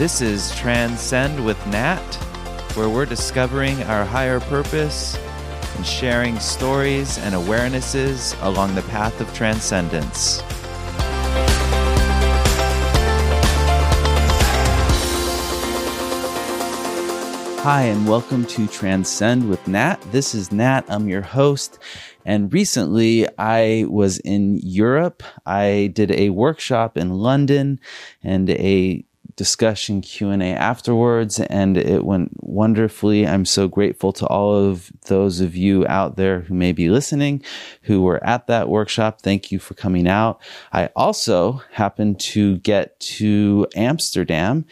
[0.00, 2.00] This is Transcend with Nat,
[2.74, 5.14] where we're discovering our higher purpose
[5.76, 10.40] and sharing stories and awarenesses along the path of transcendence.
[17.60, 20.00] Hi, and welcome to Transcend with Nat.
[20.12, 20.86] This is Nat.
[20.88, 21.78] I'm your host.
[22.24, 25.22] And recently I was in Europe.
[25.44, 27.78] I did a workshop in London
[28.22, 29.04] and a
[29.40, 33.26] discussion Q&A afterwards and it went wonderfully.
[33.26, 37.42] I'm so grateful to all of those of you out there who may be listening
[37.84, 39.22] who were at that workshop.
[39.22, 40.42] Thank you for coming out.
[40.74, 44.66] I also happened to get to Amsterdam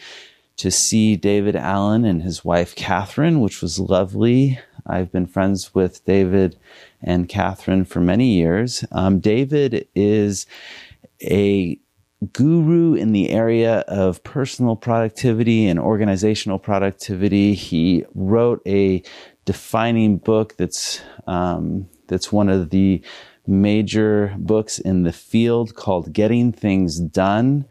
[0.57, 4.59] to see David Allen and his wife Catherine, which was lovely.
[4.85, 6.59] I've been friends with David
[7.01, 8.85] and Catherine for many years.
[8.91, 10.45] Um, David is
[11.23, 11.79] a
[12.33, 17.53] guru in the area of personal productivity and organizational productivity.
[17.53, 19.03] He wrote a
[19.45, 23.01] defining book that's um, that's one of the
[23.47, 27.65] major books in the field called Getting Things Done.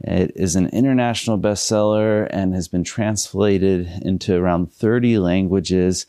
[0.00, 6.06] It is an international bestseller and has been translated into around 30 languages.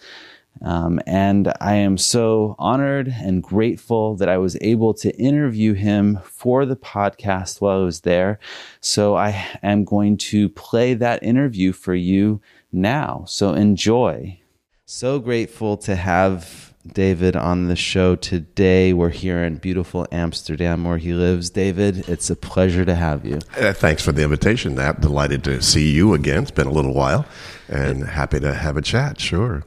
[0.62, 6.20] Um, and I am so honored and grateful that I was able to interview him
[6.24, 8.40] for the podcast while I was there.
[8.80, 13.26] So I am going to play that interview for you now.
[13.28, 14.40] So enjoy.
[14.86, 18.94] So grateful to have David on the show today.
[18.94, 21.50] We're here in beautiful Amsterdam where he lives.
[21.50, 23.40] David, it's a pleasure to have you.
[23.58, 25.02] Uh, thanks for the invitation, Nat.
[25.02, 26.44] Delighted to see you again.
[26.44, 27.26] It's been a little while
[27.70, 29.64] and happy to have a chat, sure.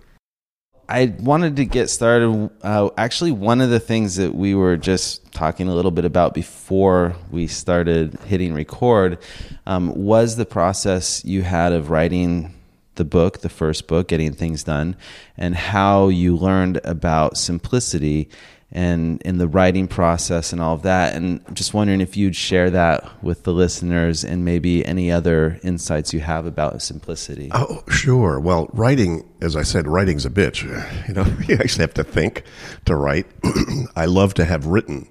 [0.88, 2.50] I wanted to get started.
[2.62, 6.32] Uh, actually, one of the things that we were just talking a little bit about
[6.32, 9.18] before we started hitting record
[9.66, 12.54] um, was the process you had of writing
[12.94, 14.96] the book, the first book, Getting Things Done,
[15.36, 18.28] and how you learned about simplicity
[18.72, 21.14] and in the writing process and all of that.
[21.14, 26.12] And just wondering if you'd share that with the listeners and maybe any other insights
[26.12, 27.48] you have about simplicity.
[27.52, 28.40] Oh, sure.
[28.40, 30.64] Well, writing, as I said, writing's a bitch.
[31.06, 32.42] You know, you actually have to think
[32.86, 33.26] to write.
[33.96, 35.08] I love to have written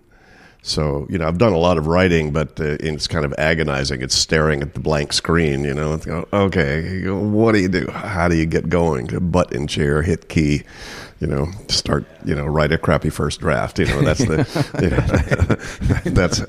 [0.66, 4.02] so, you know, I've done a lot of writing, but uh, it's kind of agonizing.
[4.02, 6.00] It's staring at the blank screen, you know.
[6.34, 7.86] okay, what do you do?
[7.92, 9.08] How do you get going?
[9.30, 10.64] Butt in chair, hit key,
[11.20, 13.78] you know, start, you know, write a crappy first draft.
[13.78, 16.42] You know, that's the, you know, that's,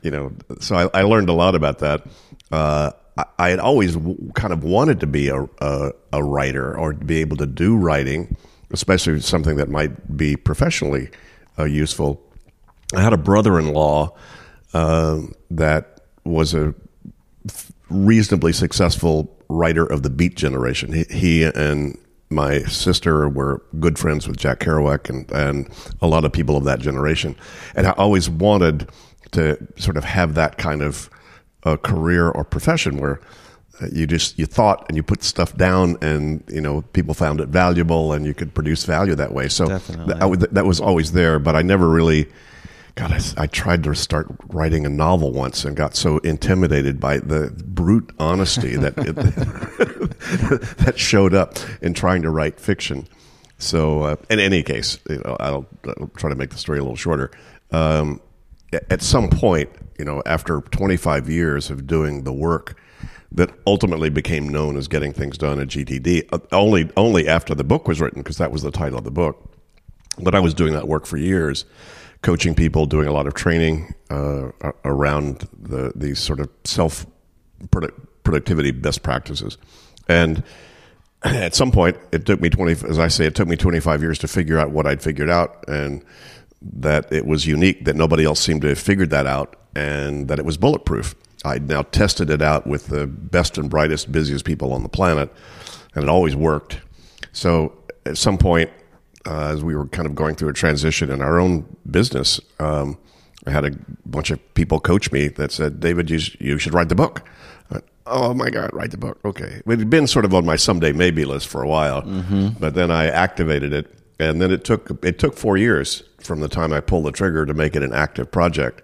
[0.00, 2.06] you know, so I, I, learned a lot about that.
[2.50, 6.74] Uh, I, I, had always w- kind of wanted to be a, a, a writer
[6.74, 8.34] or be able to do writing,
[8.70, 11.10] especially something that might be professionally
[11.58, 12.22] uh, useful
[12.94, 14.16] I had a brother-in-law
[14.72, 16.74] uh, that was a
[17.90, 20.92] reasonably successful writer of the Beat generation.
[20.92, 21.98] He, he, and
[22.30, 25.70] my sister were good friends with Jack Kerouac and, and
[26.02, 27.36] a lot of people of that generation.
[27.74, 28.90] And I always wanted
[29.32, 31.10] to sort of have that kind of
[31.64, 33.20] a career or profession where
[33.92, 37.48] you just you thought and you put stuff down and you know people found it
[37.48, 41.54] valuable and you could produce value that way so that, that was always there but
[41.54, 42.28] i never really
[42.98, 47.18] God, I, I, tried to start writing a novel once and got so intimidated by
[47.18, 49.14] the brute honesty that it,
[50.78, 53.06] that showed up in trying to write fiction.
[53.58, 56.82] So, uh, in any case, you know, I'll, I'll, try to make the story a
[56.82, 57.30] little shorter.
[57.70, 58.20] Um,
[58.72, 62.80] at some point, you know, after 25 years of doing the work
[63.30, 67.62] that ultimately became known as getting things done at GTD, uh, only only after the
[67.62, 69.48] book was written, because that was the title of the book.
[70.20, 71.64] But I was doing that work for years
[72.22, 74.50] coaching people, doing a lot of training uh,
[74.84, 77.06] around the these sort of self
[77.70, 79.58] productivity best practices.
[80.08, 80.42] And
[81.22, 84.02] at some point, it took me twenty, as I say, it took me twenty five
[84.02, 86.04] years to figure out what I'd figured out, and
[86.60, 90.38] that it was unique, that nobody else seemed to have figured that out, and that
[90.38, 91.14] it was bulletproof.
[91.44, 95.32] I'd now tested it out with the best and brightest, busiest people on the planet,
[95.94, 96.80] and it always worked.
[97.32, 97.72] So
[98.04, 98.70] at some point,
[99.28, 102.96] uh, as we were kind of going through a transition in our own business, um,
[103.46, 103.70] I had a
[104.06, 107.28] bunch of people coach me that said, David, you, you should write the book.
[107.70, 109.18] Went, oh my God, write the book.
[109.24, 109.60] Okay.
[109.66, 112.48] It had been sort of on my someday maybe list for a while, mm-hmm.
[112.58, 113.94] but then I activated it.
[114.18, 117.46] And then it took, it took four years from the time I pulled the trigger
[117.46, 118.80] to make it an active project.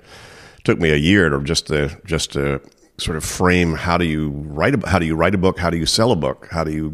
[0.59, 2.61] It took me a year to just to, just to
[2.97, 5.69] sort of frame how do you write a how do you write a book how
[5.69, 6.91] do you sell a book how do you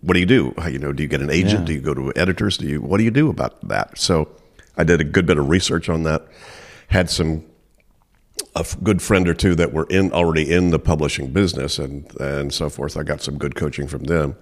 [0.00, 1.66] what do you do how, you know do you get an agent yeah.
[1.66, 4.28] do you go to editors do you what do you do about that so
[4.76, 6.26] i did a good bit of research on that
[6.88, 7.44] had some
[8.56, 12.52] a good friend or two that were in already in the publishing business and and
[12.52, 12.96] so forth.
[12.96, 14.36] I got some good coaching from them.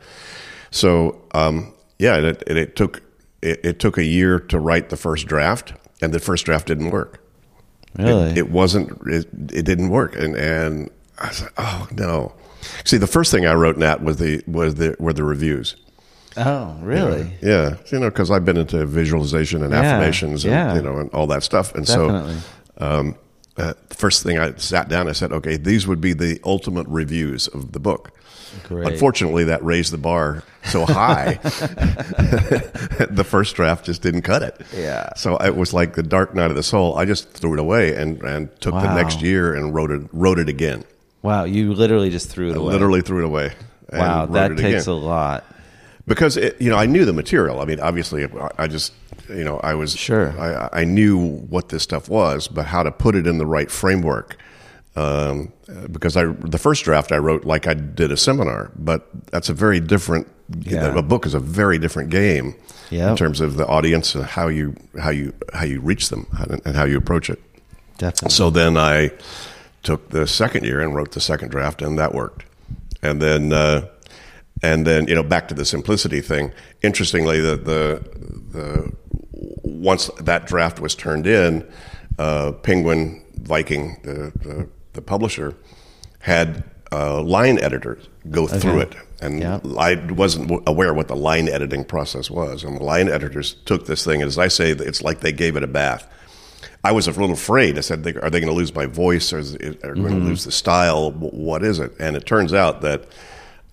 [0.70, 3.02] So um, yeah, it, it, it took
[3.40, 6.90] it, it, took a year to write the first draft, and the first draft didn't
[6.90, 7.24] work.
[7.98, 8.90] Really, it, it wasn't.
[9.06, 10.90] It, it didn't work, and and
[11.22, 12.32] I said, oh no.
[12.84, 15.76] See, the first thing I wrote, Nat, was the was the were the reviews.
[16.36, 17.30] Oh, really?
[17.42, 17.76] Yeah, yeah.
[17.90, 20.74] you know, because I've been into visualization and Yeah, affirmations, and yeah.
[20.74, 22.36] you know, and all that stuff, and Definitely.
[22.78, 22.84] so.
[22.84, 23.16] Um,
[23.58, 26.86] uh, the first thing I sat down, I said, "Okay, these would be the ultimate
[26.88, 28.12] reviews of the book."
[28.64, 28.92] Great.
[28.92, 31.34] Unfortunately, that raised the bar so high.
[33.10, 34.60] the first draft just didn't cut it.
[34.74, 35.12] Yeah.
[35.14, 36.96] So it was like the dark night of the soul.
[36.96, 40.38] I just threw it away and, and took the next year and wrote it wrote
[40.38, 40.84] it again.
[41.22, 42.72] Wow, you literally just threw it I away.
[42.72, 43.52] literally threw it away.
[43.92, 44.94] wow, that takes again.
[44.94, 45.44] a lot.
[46.06, 47.60] because it, you know I knew the material.
[47.60, 48.26] I mean, obviously,
[48.58, 48.92] I- just
[49.28, 50.32] you know I was Sure.
[50.40, 51.16] I, I knew
[51.48, 54.36] what this stuff was, but how to put it in the right framework.
[54.94, 55.52] Um,
[55.90, 59.54] because I the first draft I wrote like I did a seminar, but that's a
[59.54, 60.26] very different.
[60.60, 60.94] Yeah.
[60.98, 62.54] A book is a very different game
[62.90, 63.10] Yep.
[63.12, 66.60] in terms of the audience and how you how you how you reach them and
[66.66, 67.40] and how you approach it.
[67.96, 68.30] Definitely.
[68.34, 69.12] So then I
[69.82, 72.44] took the second year and wrote the second draft, and that worked.
[73.02, 73.88] And then, uh,
[74.62, 76.52] and then you know, back to the simplicity thing.
[76.82, 78.02] Interestingly, the the,
[78.50, 78.92] the
[79.64, 81.66] once that draft was turned in,
[82.18, 85.54] uh, Penguin Viking, the, the the publisher,
[86.20, 88.94] had uh, line editors go through it.
[89.20, 89.60] And Yeah.
[89.78, 92.64] I wasn't aware what the line editing process was.
[92.64, 95.62] And the line editors took this thing, as I say, it's like they gave it
[95.62, 96.06] a bath.
[96.84, 97.78] I was a little afraid.
[97.78, 99.32] I said, "Are they going to lose my voice?
[99.32, 100.26] Or is, are they going to mm-hmm.
[100.26, 101.12] lose the style?
[101.12, 103.04] What is it?" And it turns out that,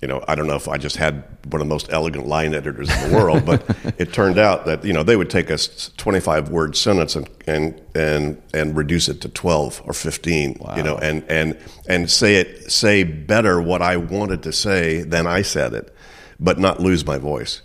[0.02, 2.54] you know, I don't know if I just had one of the most elegant line
[2.54, 3.64] editors in the world, but
[3.98, 5.58] it turned out that you know they would take a
[5.98, 10.62] twenty-five word sentence and and and and reduce it to twelve or fifteen.
[10.76, 11.58] You know, and and
[11.88, 15.96] and say it say better what I wanted to say than I said it,
[16.40, 17.62] but not lose my voice.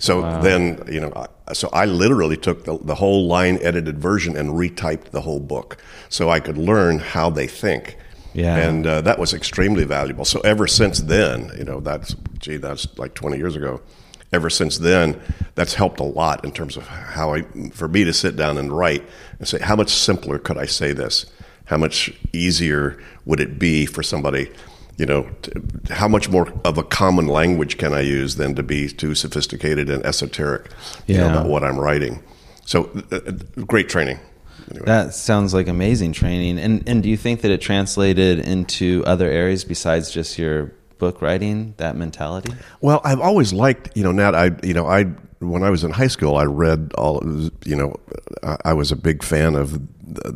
[0.00, 4.36] So then, you know, I- so I literally took the, the whole line edited version
[4.36, 5.78] and retyped the whole book
[6.08, 7.96] so I could learn how they think.
[8.34, 8.56] Yeah.
[8.56, 10.24] And uh, that was extremely valuable.
[10.24, 13.80] So ever since then, you know, that's, gee, that's like 20 years ago.
[14.30, 15.20] Ever since then,
[15.54, 17.42] that's helped a lot in terms of how I,
[17.72, 19.02] for me to sit down and write
[19.38, 21.26] and say, how much simpler could I say this?
[21.64, 24.50] How much easier would it be for somebody
[24.98, 25.52] you know, t-
[25.90, 29.88] how much more of a common language can I use than to be too sophisticated
[29.88, 30.70] and esoteric
[31.06, 32.22] you know, about what I'm writing?
[32.66, 33.32] So, uh, uh,
[33.64, 34.18] great training.
[34.70, 34.84] Anyway.
[34.84, 36.58] That sounds like amazing training.
[36.58, 41.22] And and do you think that it translated into other areas besides just your book
[41.22, 42.52] writing, that mentality?
[42.80, 44.34] Well, I've always liked, you know, Nat.
[44.34, 45.04] I, you know, I
[45.38, 47.22] when I was in high school, I read all,
[47.64, 47.94] you know,
[48.42, 49.80] I, I was a big fan of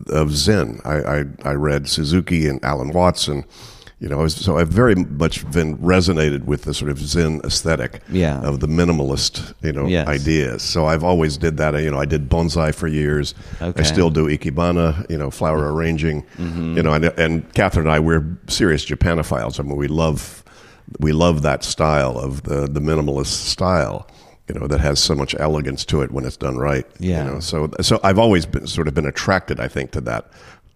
[0.09, 0.81] of Zen.
[0.85, 3.29] I, I I read Suzuki and Alan Watts
[4.03, 7.41] you know, I was, so I've very much been resonated with the sort of Zen
[7.45, 8.41] aesthetic Yeah.
[8.41, 10.09] of the minimalist, you know, Yes.
[10.09, 10.63] ideas.
[10.63, 11.81] So I've always did that.
[11.81, 13.33] You know, I did bonsai for years.
[13.63, 13.81] Okay.
[13.81, 15.77] I still do ikebana, you know, flower mm-hmm.
[15.77, 16.23] arranging.
[16.37, 16.77] Mm-hmm.
[16.79, 19.61] You know, and, and Catherine and I, we're serious Japanophiles.
[19.61, 20.43] I mean, we love
[20.99, 24.09] we love that style of the the minimalist style.
[24.49, 26.85] You know, that has so much elegance to it when it's done right.
[26.99, 27.25] Yeah.
[27.25, 30.33] You know, so so I've always been sort of been attracted, I think, to that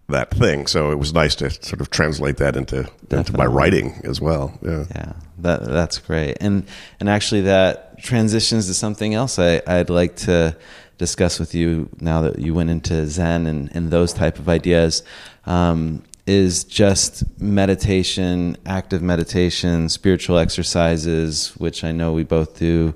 [0.08, 0.66] that thing.
[0.66, 4.56] So it was nice to sort of translate that into into my writing as well.
[4.62, 4.84] Yeah.
[4.94, 6.36] Yeah, that that's great.
[6.40, 6.66] And
[7.00, 10.56] and actually that transitions to something else I, I'd like to
[10.98, 15.02] discuss with you now that you went into Zen and, and those type of ideas.
[15.44, 22.94] Um, is just meditation, active meditation, spiritual exercises, which I know we both do,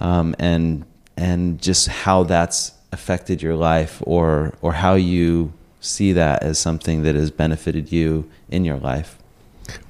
[0.00, 0.84] um, and
[1.16, 5.52] and just how that's affected your life, or or how you
[5.82, 9.18] see that as something that has benefited you in your life.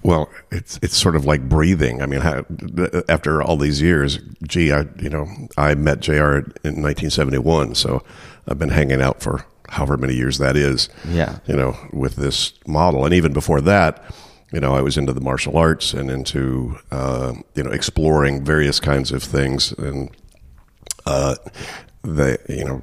[0.03, 2.03] Well, it's it's sort of like breathing.
[2.03, 2.45] I mean, how,
[3.09, 8.03] after all these years, gee, I you know I met JR in 1971, so
[8.49, 10.89] I've been hanging out for however many years that is.
[11.09, 11.39] Yeah.
[11.47, 14.05] you know, with this model, and even before that,
[14.53, 18.79] you know, I was into the martial arts and into uh, you know exploring various
[18.79, 20.11] kinds of things, and
[21.07, 21.37] uh,
[22.03, 22.83] they you know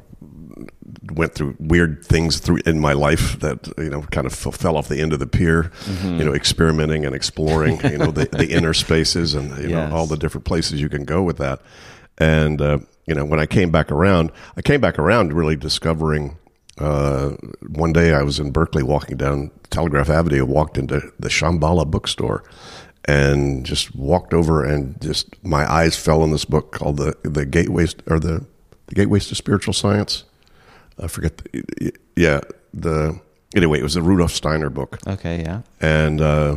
[1.13, 4.77] went through weird things through in my life that you know kind of f- fell
[4.77, 5.71] off the end of the pier.
[6.03, 7.79] You know, experimenting and exploring.
[7.83, 9.89] You know, the, the inner spaces and you Yes.
[9.89, 11.61] know all the different places you can go with that.
[12.17, 16.37] And uh, you know, when I came back around, I came back around really discovering.
[16.77, 17.31] Uh,
[17.67, 22.41] one day I was in Berkeley walking down Telegraph Avenue, walked into the Shambhala bookstore,
[23.05, 27.45] and just walked over and just my eyes fell on this book called the the
[27.45, 28.45] Gateways or the
[28.87, 30.23] the Gateways to Spiritual Science.
[31.01, 31.37] I forget.
[31.37, 32.41] The, yeah,
[32.73, 33.19] the
[33.55, 35.61] anyway, it was a Rudolf Steiner book, Okay, yeah.
[35.81, 36.55] and uh,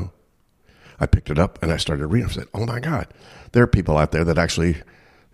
[1.00, 2.28] I picked it up and I started reading.
[2.28, 3.06] I said, "Oh my God,
[3.52, 4.76] there are people out there that actually."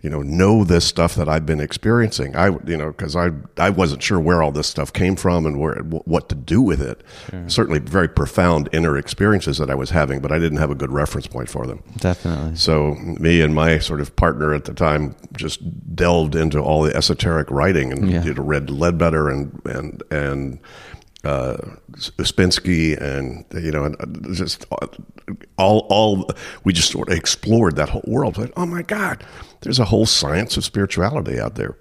[0.00, 2.36] You know, know this stuff that I've been experiencing.
[2.36, 5.58] I, you know, because I, I wasn't sure where all this stuff came from and
[5.58, 7.02] where, what to do with it.
[7.48, 10.92] Certainly, very profound inner experiences that I was having, but I didn't have a good
[10.92, 11.82] reference point for them.
[11.96, 12.54] Definitely.
[12.56, 15.60] So me and my sort of partner at the time just
[15.96, 18.22] delved into all the esoteric writing and Yeah.
[18.22, 20.58] know, read Leadbeater and and and
[21.24, 21.56] uh,
[21.92, 24.66] Ouspensky and you know and uh, just
[25.56, 26.30] all all
[26.64, 28.38] we just sort of explored that whole world.
[28.38, 29.24] Like, oh my God,
[29.62, 31.76] there's a whole science of spirituality out there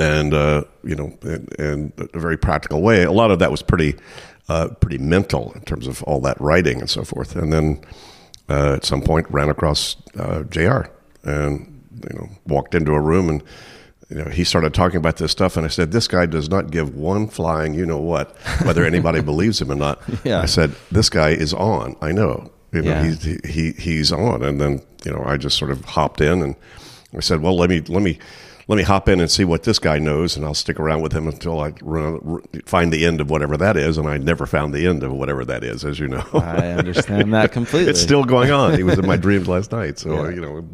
[0.00, 3.02] and uh, you know, in, in a very practical way.
[3.04, 3.96] A lot of that was pretty,
[4.48, 7.36] uh, pretty mental in terms of all that writing and so forth.
[7.36, 7.84] And then
[8.48, 10.86] uh, at some point, ran across uh, JR
[11.22, 13.42] and you know, walked into a room and.
[14.10, 16.70] You know, he started talking about this stuff, and I said, "This guy does not
[16.72, 20.40] give one flying, you know what, whether anybody believes him or not." Yeah.
[20.40, 21.94] I said, "This guy is on.
[22.02, 22.50] I know.
[22.72, 23.04] You know, Yeah.
[23.04, 26.42] he's he, he he's on." And then, you know, I just sort of hopped in,
[26.42, 26.56] and
[27.16, 28.18] I said, "Well, let me let me
[28.70, 31.12] let me hop in and see what this guy knows, and I'll stick around with
[31.12, 34.72] him until I run, find the end of whatever that is." And I never found
[34.72, 36.24] the end of whatever that is, as you know.
[36.32, 37.90] I understand that completely.
[37.90, 38.76] it's still going on.
[38.76, 40.30] He was in my dreams last night, so Yeah.
[40.34, 40.64] you know,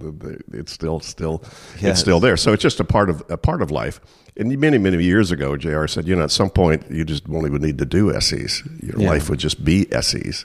[0.53, 1.43] it's still still
[1.79, 2.37] it's still there.
[2.37, 3.99] So it's just a part of a part of life.
[4.39, 7.47] And many many years ago, JR said, you know, at some point you just won't
[7.47, 8.63] even need to do SEs.
[8.83, 9.09] Your Yeah.
[9.09, 10.45] life would just be SEs.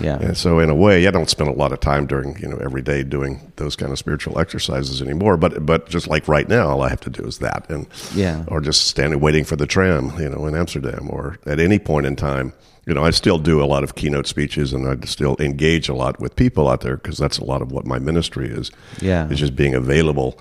[0.00, 0.18] Yeah.
[0.20, 2.56] And so, in a way, I don't spend a lot of time during you know
[2.58, 5.36] every day doing those kind of spiritual exercises anymore.
[5.36, 8.44] But but just like right now, all I have to do is that, and Yeah.
[8.48, 12.06] or just standing waiting for the tram, you know, in Amsterdam, or at any point
[12.06, 12.52] in time.
[12.84, 15.94] You know, I still do a lot of keynote speeches, and I still engage a
[15.94, 18.72] lot with people out there because that's a lot of what my ministry is.
[19.00, 19.28] Yeah.
[19.28, 20.36] is just being available.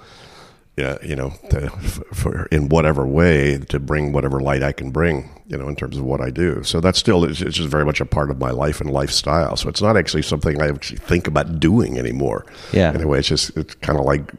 [0.82, 1.70] Yeah, you know, to,
[2.14, 5.96] for in whatever way to bring whatever light I can bring, you know, in terms
[5.98, 6.64] of what I do.
[6.64, 9.56] So that's still it's it's just very much a part of my life and lifestyle.
[9.58, 12.46] So it's not actually something I actually think about doing anymore.
[12.74, 12.92] Yeah.
[12.94, 14.32] Anyway, it's just it's kind of like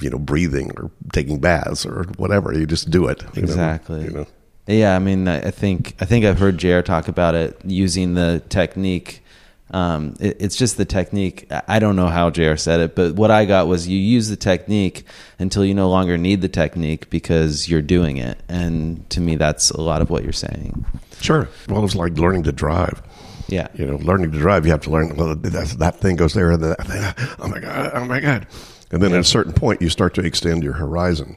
[0.00, 2.52] you know breathing or taking baths or whatever.
[2.56, 3.22] You just do it.
[3.34, 4.04] you know, Exactly.
[4.04, 4.26] you know.
[4.68, 8.42] Yeah, I mean, I think I think I've heard JR talk about it using the
[8.50, 9.22] technique.
[9.70, 11.46] Um, it, it's just the technique.
[11.50, 14.36] I- don't know how JR said it, but what I got was you use the
[14.36, 15.04] technique
[15.38, 18.40] until you no longer need the technique because you're doing it.
[18.48, 20.84] And to me, that's a lot of what you're saying.
[21.20, 21.48] Sure.
[21.68, 23.02] Well, it's like learning to drive.
[23.48, 23.68] Yeah.
[23.74, 25.16] You know, learning to drive, you have to learn.
[25.16, 27.36] Well, that, that thing goes there, and that thing.
[27.40, 27.90] Oh my god!
[27.94, 28.46] Oh my god!
[28.90, 31.36] And then at a certain point, you start to extend your horizon.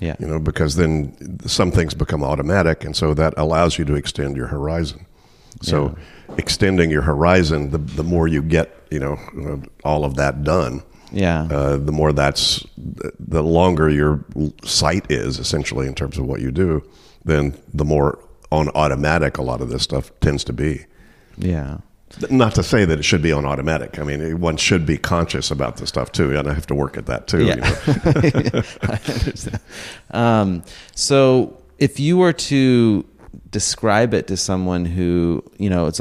[0.00, 0.16] Yeah.
[0.18, 4.36] You know, because then some things become automatic, and so that allows you to extend
[4.36, 5.06] your horizon.
[5.62, 5.96] So,
[6.38, 10.82] extending your horizon, the the more you get, you know, all of that done.
[11.12, 11.44] Yeah.
[11.44, 14.24] Uh, the more that's the longer your
[14.64, 16.82] sight is essentially in terms of what you do,
[17.24, 18.18] then the more
[18.50, 20.86] on automatic a lot of this stuff tends to be.
[21.38, 21.78] yeah.
[22.30, 23.98] Not to say that it should be on automatic.
[23.98, 26.96] I mean, one should be conscious about the stuff too, and I have to work
[26.96, 27.44] at that too.
[27.44, 27.56] Yeah.
[27.56, 28.62] You know?
[28.82, 29.60] I understand.
[30.12, 30.62] Um,
[30.94, 33.04] so if you were to
[33.50, 36.00] describe it to someone who, you know, it's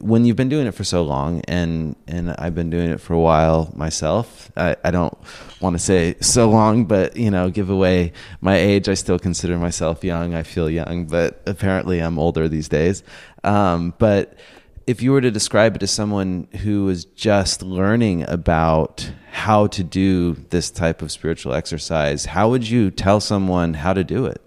[0.00, 3.14] when you've been doing it for so long and, and I've been doing it for
[3.14, 5.16] a while myself, I, I don't
[5.60, 8.88] want to say so long, but you know, give away my age.
[8.88, 10.34] I still consider myself young.
[10.34, 13.02] I feel young, but apparently I'm older these days.
[13.42, 14.38] Um, but
[14.86, 19.84] if you were to describe it to someone who is just learning about how to
[19.84, 24.40] do this type of spiritual exercise, how would you tell someone how to do it?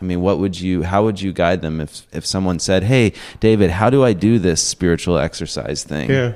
[0.00, 3.12] I mean, what would you how would you guide them if if someone said, "Hey,
[3.40, 6.34] David, how do I do this spiritual exercise thing?" Yeah.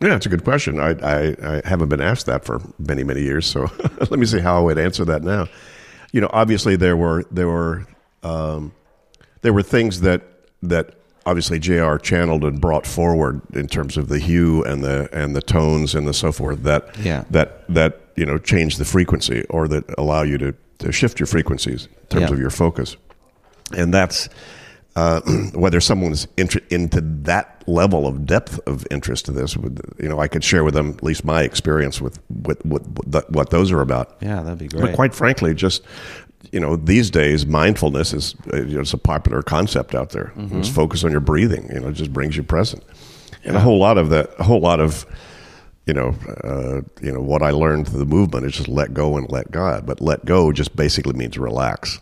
[0.00, 0.78] Yeah, it's a good question.
[0.78, 3.66] I, I, I haven't been asked that for many, many years, so
[3.98, 5.48] let me see how I would answer that now.
[6.12, 7.84] You know, obviously there were there were
[8.22, 8.72] um,
[9.42, 10.22] there were things that
[10.62, 10.94] that
[11.26, 15.42] obviously JR channeled and brought forward in terms of the hue and the and the
[15.42, 17.24] tones and the so forth that Yeah.
[17.30, 21.26] that that you know change the frequency or that allow you to to shift your
[21.26, 22.34] frequencies in terms Yeah.
[22.34, 22.96] of your focus,
[23.76, 24.28] and that's
[24.96, 25.20] uh,
[25.54, 30.18] whether someone's inter- into that level of depth of interest to this, would, you know,
[30.18, 33.70] I could share with them at least my experience with, with, with, what- what those
[33.70, 34.16] are about.
[34.20, 34.80] Yeah, that'd be great.
[34.82, 35.82] But quite frankly, just
[36.52, 40.32] you know, these days mindfulness is uh, you know, it's a popular concept out there.
[40.36, 40.62] Mm-hmm.
[40.62, 41.68] Just focus on your breathing.
[41.72, 42.82] You know, it just brings you present.
[43.44, 45.04] And a whole lot of that, a whole lot of
[45.88, 46.14] you know,
[46.44, 49.50] uh, you know what I learned through the movement is just let go and let
[49.50, 49.86] God.
[49.86, 51.98] But let go just basically means relax.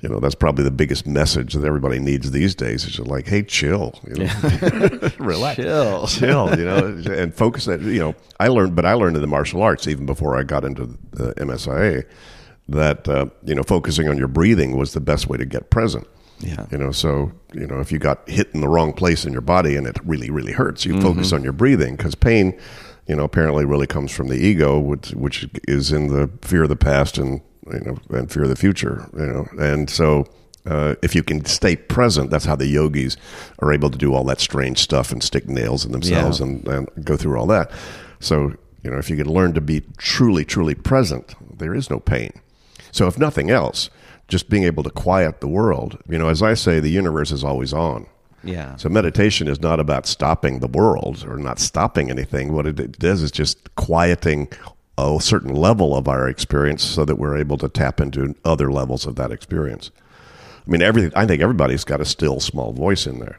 [0.00, 2.84] You know, that's probably the biggest message that everybody needs these days.
[2.84, 6.06] Is just like, hey, chill, you know, relax, Chill.
[6.06, 7.66] chill, you know, and focus.
[7.66, 10.42] That you know, I learned, but I learned in the martial arts even before I
[10.42, 12.04] got into the MSIA
[12.68, 16.06] that uh, you know focusing on your breathing was the best way to get present.
[16.40, 16.66] Yeah.
[16.70, 19.40] You know, so, you know, if you got hit in the wrong place in your
[19.40, 22.58] body and it really, really hurts, you focus on your breathing because pain,
[23.06, 26.68] you know, apparently really comes from the ego, which, which is in the fear of
[26.68, 27.40] the past and,
[27.72, 29.46] you know, and fear of the future, you know.
[29.58, 30.26] And so,
[30.66, 33.16] uh, if you can stay present, that's how the yogis
[33.60, 36.46] are able to do all that strange stuff and stick nails in themselves Yeah.
[36.46, 37.70] and, and go through all that.
[38.18, 42.00] So, you know, if you can learn to be truly, truly present, there is no
[42.00, 42.32] pain.
[42.90, 43.90] So, if nothing else,
[44.26, 47.44] just being able to quiet the world, you know, as I say, the universe is
[47.44, 48.06] always on.
[48.46, 48.76] Yeah.
[48.76, 52.52] So, meditation is not about stopping the world or not stopping anything.
[52.52, 54.48] What it does is just quieting
[54.98, 59.06] a certain level of our experience so that we're able to tap into other levels
[59.06, 59.90] of that experience.
[60.66, 61.12] I mean, everything.
[61.14, 63.38] I think everybody's got a still small voice in there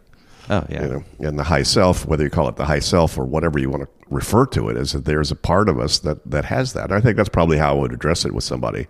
[0.49, 0.83] Oh, yeah.
[0.83, 3.59] you know, and the high self, whether you call it the high self or whatever
[3.59, 6.45] you want to refer to it, is that there's a part of us that that
[6.45, 6.91] has that.
[6.91, 8.87] I think that's probably how I would address it with somebody,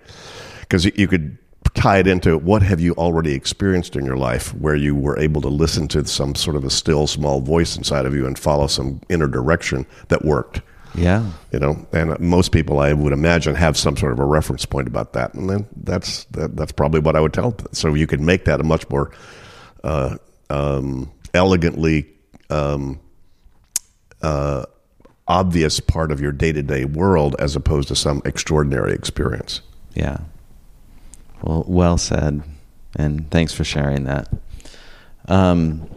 [0.62, 1.38] because you, you could
[1.78, 5.42] tie it into what have you already experienced in your life where you were able
[5.42, 8.66] to listen to some sort of a still small voice inside of you and follow
[8.66, 10.62] some inner direction that worked.
[10.96, 11.30] Yeah.
[11.52, 14.88] You know, and most people I would imagine have some sort of a reference point
[14.88, 17.52] about that, and then that's that, that's probably what I would tell.
[17.52, 17.68] them.
[17.74, 19.12] So you could make that a much more
[19.84, 20.18] uh,
[20.50, 22.08] um, elegantly
[22.50, 23.00] um,
[24.24, 24.66] uh,
[25.28, 29.62] obvious part of your day to day world, as opposed to some extraordinary experience.
[29.94, 30.18] Yeah.
[31.42, 32.44] Well, well said,
[32.96, 34.30] and thanks for sharing that.
[35.28, 35.90] Um,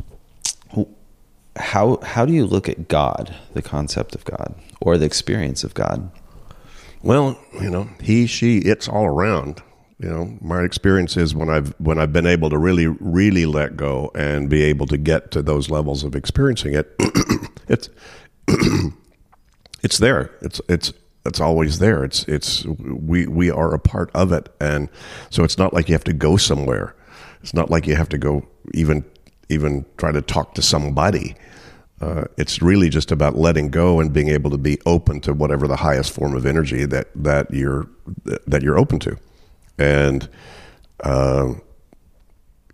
[1.56, 5.74] how how do you look at God, the concept of God, or the experience of
[5.74, 6.10] God?
[7.02, 9.62] Well, you know, he, she, it's all around.
[9.98, 13.76] You know, my experience is when I've when I've been able to really, really let
[13.76, 16.94] go and be able to get to those levels of experiencing it,
[17.68, 17.88] it's
[19.82, 20.30] it's there.
[20.40, 20.92] It's it's
[21.24, 22.04] it's always there.
[22.04, 24.88] It's it's we we are a part of it, and
[25.28, 26.94] so it's not like you have to go somewhere.
[27.42, 29.04] It's not like you have to go even
[29.48, 31.34] even try to talk to somebody.
[32.00, 35.68] Uh, it's really just about letting go and being able to be open to whatever
[35.68, 37.86] the highest form of energy that that you're
[38.46, 39.16] that you're open to,
[39.78, 40.28] and
[41.00, 41.52] uh,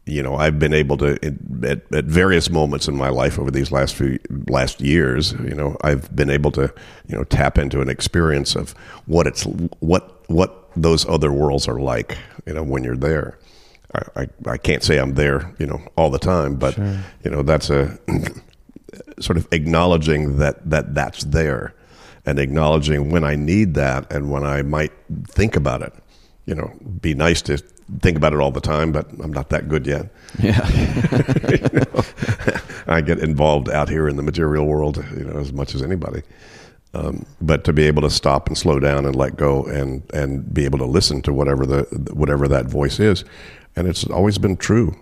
[0.06, 1.18] you know I've been able to
[1.64, 5.32] at, at various moments in my life over these last few last years.
[5.32, 6.72] You know I've been able to
[7.08, 8.72] you know tap into an experience of
[9.06, 9.42] what it's
[9.80, 12.16] what what those other worlds are like.
[12.46, 13.38] You know when you're there.
[13.94, 17.42] I, I, I can't say I'm there, you know, all the time, but you know
[17.42, 17.98] that's a
[19.20, 21.74] sort of acknowledging that that that's there
[22.24, 24.92] and acknowledging when I need that and when I might
[25.28, 25.92] think about it.
[26.44, 27.58] You know, be nice to
[28.00, 30.10] think about it all the time, but I'm not that good yet.
[30.38, 30.66] Yeah.
[31.48, 32.02] You know,
[32.88, 36.22] I get involved out here in the material world, you know, as much as anybody.
[36.94, 40.52] Um, but to be able to stop and slow down and let go and and
[40.54, 43.24] be able to listen to whatever the whatever that voice is,
[43.76, 44.96] and it's always been true.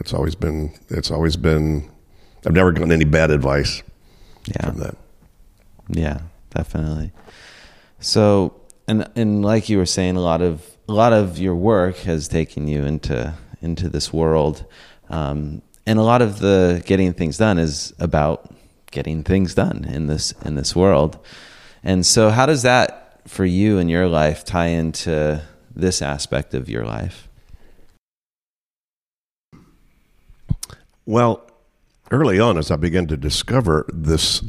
[0.00, 1.88] It's always been it's always been.
[2.46, 3.82] I've never gotten any bad advice
[4.46, 4.70] Yeah.
[4.70, 4.96] from that.
[5.88, 6.20] Yeah,
[6.54, 7.12] definitely.
[8.00, 8.54] So,
[8.88, 12.28] and and like you were saying, a lot of a lot of your work has
[12.28, 14.64] taken you into into this world,
[15.08, 18.54] um, and a lot of the getting things done is about
[18.90, 21.18] getting things done in this in this world.
[21.82, 25.42] And so, how does that for you in your life tie into
[25.74, 27.28] this aspect of your life?
[31.04, 31.48] Well,
[32.10, 34.42] early on, as I began to discover this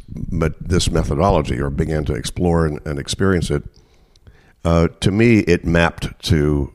[0.62, 3.64] this methodology or began to explore and, and experience it,
[4.68, 6.74] uh, to me, it mapped to,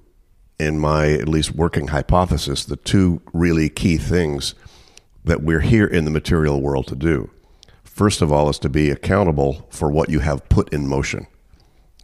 [0.59, 4.55] in my at least working hypothesis, the two really key things
[5.25, 7.31] that we're here in the material world to do.
[7.85, 11.27] First of all, is to be accountable for what you have put in motion.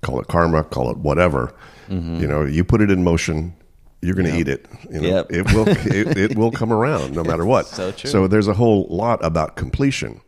[0.02, 1.54] Call it karma, call it whatever.
[1.88, 3.54] You know, you put it in motion,
[4.02, 4.66] you're going to eat it.
[4.92, 5.26] You know, Yep.
[5.30, 7.66] it will it, it will come around no matter what.
[7.66, 8.10] So true.
[8.10, 10.20] So there's a whole lot about completion,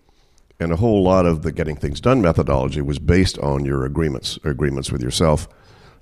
[0.61, 4.39] and a whole lot of the getting things done methodology was based on your agreements,
[4.45, 5.49] agreements with yourself,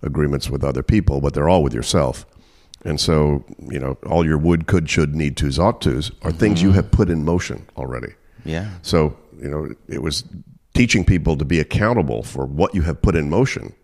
[0.03, 2.27] agreements with other people, but they're all with yourself.
[2.85, 6.61] And so, you know, all your would, could, should, need tos, ought tos are things
[6.61, 6.77] you mm-hmm.
[6.77, 8.15] have put in motion already.
[8.45, 8.71] Yeah.
[8.83, 10.25] So, you know, it was
[10.75, 13.75] teaching people to be accountable for what you have put in motion,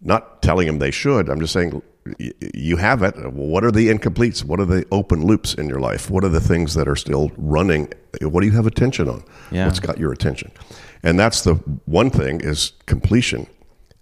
[0.00, 1.28] not telling them they should.
[1.28, 1.82] I'm just saying
[2.18, 3.32] you have it.
[3.32, 4.44] What are the incompletes?
[4.44, 6.10] What are the open loops in your life?
[6.10, 7.92] What are the things that are still running?
[8.20, 9.24] What do you have attention on?
[9.50, 9.66] Yeah.
[9.66, 10.50] What's got your attention?
[11.02, 11.54] And that's the
[11.86, 13.46] one thing is completion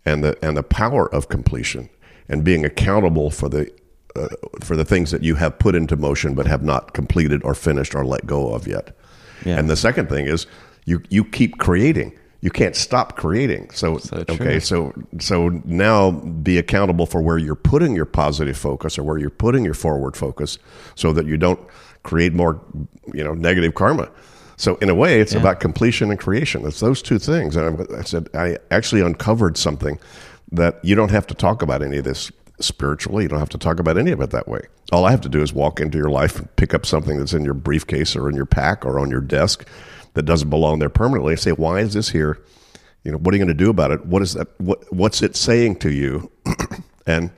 [0.05, 1.89] and the and the power of completion
[2.29, 3.71] and being accountable for the
[4.17, 4.29] uh,
[4.63, 7.95] for the things that you have put into motion but have not completed or finished
[7.95, 8.97] or let go of yet.
[9.45, 9.59] Yeah.
[9.59, 10.47] And the second thing is
[10.85, 12.19] you you keep creating.
[12.43, 13.71] You can't stop creating.
[13.73, 18.99] So, So okay, so so now be accountable for where you're putting your positive focus
[18.99, 20.59] or where you're putting your forward focus,
[20.95, 21.61] so that you don't
[22.03, 22.61] create more,
[23.15, 24.11] you know, negative karma.
[24.57, 25.41] So in a way, it's Yeah.
[25.41, 26.67] about completion and creation.
[26.67, 27.57] It's those two things.
[27.57, 29.99] And I I said I actually uncovered something
[30.51, 33.23] that you don't have to talk about any of this spiritually.
[33.25, 34.63] You don't have to talk about any of it that way.
[34.93, 37.33] All I have to do is walk into your life and pick up something that's
[37.33, 39.65] in your briefcase or in your pack or on your desk
[40.15, 42.39] that doesn't belong there permanently say, why is this here?
[43.05, 44.07] You know, what are you going to do about it?
[44.07, 44.49] What is that?
[44.61, 46.31] What, what's it saying to you?
[47.07, 47.31] and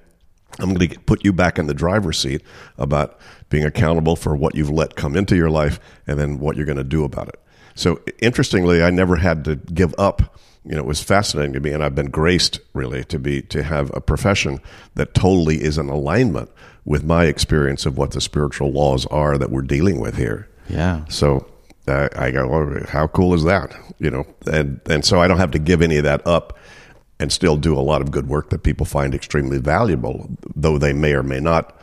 [0.58, 2.42] I'm going to put you back in the driver's seat
[2.78, 6.66] about being accountable for what you've let come into your life and then what you're
[6.66, 7.40] going to do about it.
[7.74, 10.38] So interestingly, I never had to give up.
[10.64, 13.62] You know, it was fascinating to me, and I've been graced really to be to
[13.62, 14.60] have a profession
[14.94, 16.50] that totally is in alignment
[16.84, 20.48] with my experience of what the spiritual laws are that we're dealing with here.
[20.68, 21.04] Yeah.
[21.08, 21.46] So
[21.86, 23.74] uh, I go, well, how cool is that?
[23.98, 26.58] You know, and and so I don't have to give any of that up,
[27.20, 30.92] and still do a lot of good work that people find extremely valuable, though they
[30.92, 31.78] may or may not,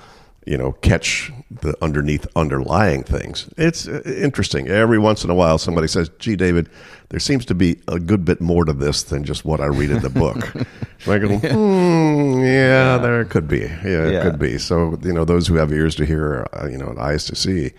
[0.46, 3.48] you know, catch the underneath underlying things.
[3.58, 4.68] It's uh, interesting.
[4.68, 6.70] Every once in a while, somebody says, "Gee, David,
[7.10, 9.92] there seems to be a good bit more to this than just what I read
[9.92, 10.52] in the book."
[11.08, 13.62] I go, hmm, yeah, there could be.
[13.62, 14.58] Yeah, it could be.
[14.58, 17.36] So you know, those who have ears to hear, uh, you know, and eyes to
[17.36, 17.72] see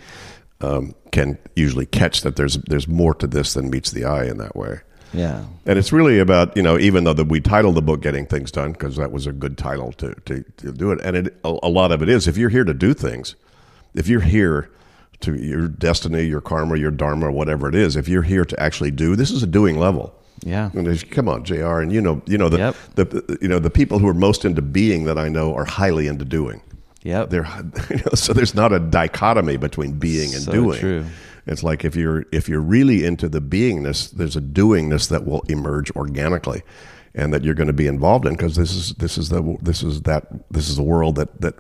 [0.63, 4.39] um, can usually catch that there's there's more to this than meets the eye in
[4.39, 4.81] that way.
[5.13, 5.45] Yeah.
[5.67, 8.51] And it's really about you know even though that we titled the book "Getting Things
[8.51, 11.59] Done" because that was a good title to, to to do it, and it a,
[11.63, 13.35] a lot of it is if you're here to do things,
[13.95, 14.71] if you're here
[15.21, 18.91] to your destiny, your karma, your dharma, whatever it is, if you're here to actually
[18.91, 20.15] do, this is a doing level.
[20.45, 20.71] Yeah.
[20.75, 22.77] And come on, JR And you know, you know the, Yep.
[22.97, 25.65] the, the you know the people who are most into being that I know are
[25.65, 26.63] highly into doing.
[27.05, 27.31] Yep.
[27.31, 27.47] They're
[27.91, 30.79] you know, so there's not a dichotomy between being and So doing.
[30.79, 31.05] true.
[31.47, 35.41] It's like if you're if you're really into the beingness, there's a doingness that will
[35.49, 36.63] emerge organically,
[37.15, 39.83] and that you're going to be involved in because this is this is the this
[39.83, 41.55] is that this is the world that that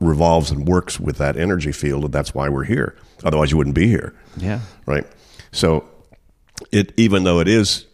[0.00, 2.96] revolves and works with that energy field, and that's why we're here.
[3.22, 4.60] Otherwise, you wouldn't be here Yeah.
[4.86, 5.06] right?
[5.52, 5.84] So,
[6.72, 7.86] it even though it is,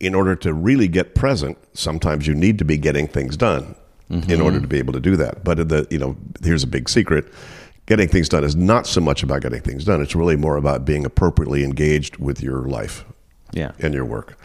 [0.00, 3.76] in order to really get present, sometimes you need to be getting things done
[4.10, 5.44] in order to be able to do that.
[5.44, 7.32] But the you know, here's a big secret:
[7.86, 10.02] getting things done is not so much about getting things done.
[10.02, 13.04] It's really more about being appropriately engaged with your life
[13.52, 13.72] Yeah.
[13.78, 14.36] and your work.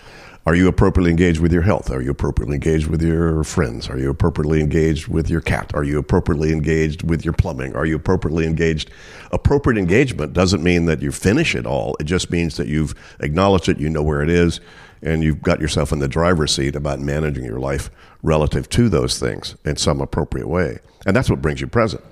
[0.48, 1.90] Are you appropriately engaged with your health?
[1.90, 3.90] Are you appropriately engaged with your friends?
[3.90, 5.72] Are you appropriately engaged with your cat?
[5.74, 7.76] Are you appropriately engaged with your plumbing?
[7.76, 8.92] Are you appropriately engaged?
[9.32, 11.98] Appropriate engagement doesn't mean that you finish it all.
[12.00, 14.60] It just means that you've acknowledged it, you know where it is,
[15.06, 17.90] and you've got yourself in the driver's seat about managing your life
[18.24, 20.80] relative to those things in some appropriate way.
[21.06, 22.04] And that's what brings you present.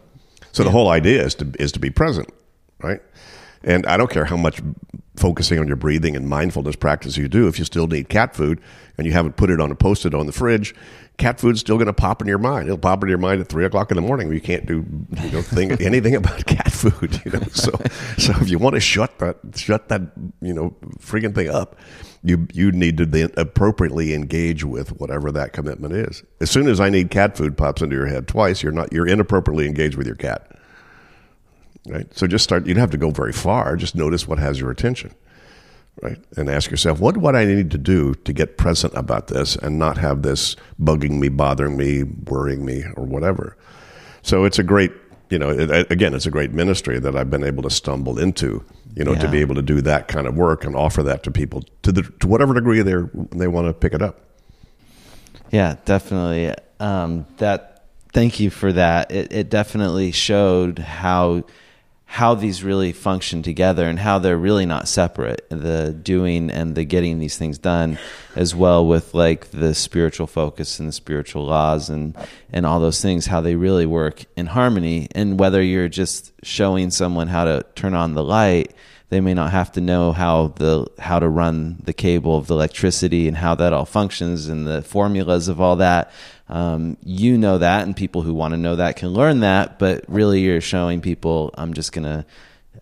[0.52, 2.30] So the whole idea is to is to be present,
[2.82, 3.02] right?
[3.64, 4.62] And I don't care how much
[5.16, 8.60] focusing on your breathing and mindfulness practice you do, if you still need cat food
[8.98, 10.74] and you haven't put it on a post-it on the fridge,
[11.18, 12.68] cat food's still going to pop in your mind.
[12.68, 14.32] It'll pop in your mind at three o'clock in the morning.
[14.34, 14.86] You can't do
[15.22, 15.44] you know
[15.80, 17.22] anything about cat food.
[17.26, 17.72] You know, so
[18.18, 20.02] so if you want to shut that shut that
[20.42, 21.78] you know freaking thing up,
[22.24, 26.24] you you need to then appropriately engage with whatever that commitment is.
[26.42, 29.08] As soon as I need cat food pops into your head twice, you're not you're
[29.08, 30.50] inappropriately engaged with your cat
[31.88, 32.08] right?
[32.16, 32.66] So just start.
[32.66, 33.76] You don't have to go very far.
[33.76, 35.14] Just notice what has your attention,
[36.02, 36.18] right?
[36.38, 39.78] And ask yourself, what what I need to do to get present about this and
[39.78, 43.58] not have this bugging me, bothering me, worrying me, or whatever.
[44.22, 44.92] So it's a great,
[45.30, 48.64] you know, it, again, it's a great ministry that I've been able to stumble into,
[48.96, 51.32] you know, to be able to do that kind of work and offer that to
[51.32, 52.96] people to the to whatever degree they
[53.32, 54.22] they want to pick it up.
[55.52, 56.56] Yeah, definitely.
[56.80, 59.12] Um, that thank you for that.
[59.12, 61.44] It, it definitely showed how
[62.14, 65.50] how these really function together and how they're really not separate.
[65.50, 67.98] The doing and the getting these things done,
[68.36, 72.16] as well with like the spiritual focus and the spiritual laws and
[72.52, 75.08] and all those things, how they really work in harmony.
[75.16, 78.76] And whether you're just showing someone how to turn on the light
[79.14, 82.56] they may not have to know how the how to run the cable of the
[82.56, 86.12] electricity and how that all functions and the formulas of all that.
[86.54, 89.80] Um, you know that, and people who want to know that can learn that.
[89.80, 92.28] But really, you're showing people, I'm just gonna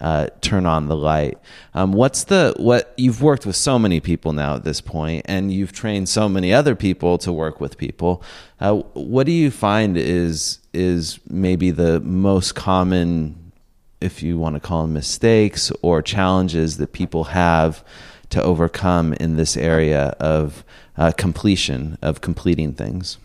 [0.02, 1.38] uh, turn on the light.
[1.74, 5.54] Um, what's the what you've worked with so many people now at this point, and
[5.54, 8.22] you've trained so many other people to work with people.
[8.60, 13.54] Uh, what do you find is is maybe the most common
[14.02, 17.86] if you want to call them mistakes or challenges that people have
[18.32, 20.66] to overcome in this area of
[20.98, 23.18] uh, completion, of completing things.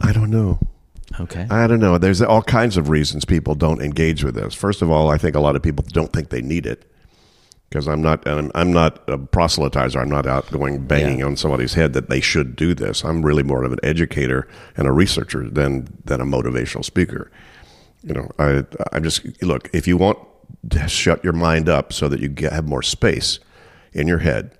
[0.00, 0.58] I don't know.
[1.18, 1.46] Okay.
[1.50, 1.98] I don't know.
[1.98, 4.54] There's all kinds of reasons people don't engage with this.
[4.54, 6.84] First of all, I think a lot of people don't think they need it.
[7.68, 10.00] because I'm not I'm, I'm not a proselytizer.
[10.00, 11.26] I'm not out going banging Yeah.
[11.26, 13.04] on somebody's head that they should do this.
[13.04, 17.30] I'm really more of an educator and a researcher than than a motivational speaker.
[18.02, 20.18] You know, I I'm just look if you want
[20.70, 23.38] to shut your mind up so that you get, have more space
[23.92, 24.52] in your head.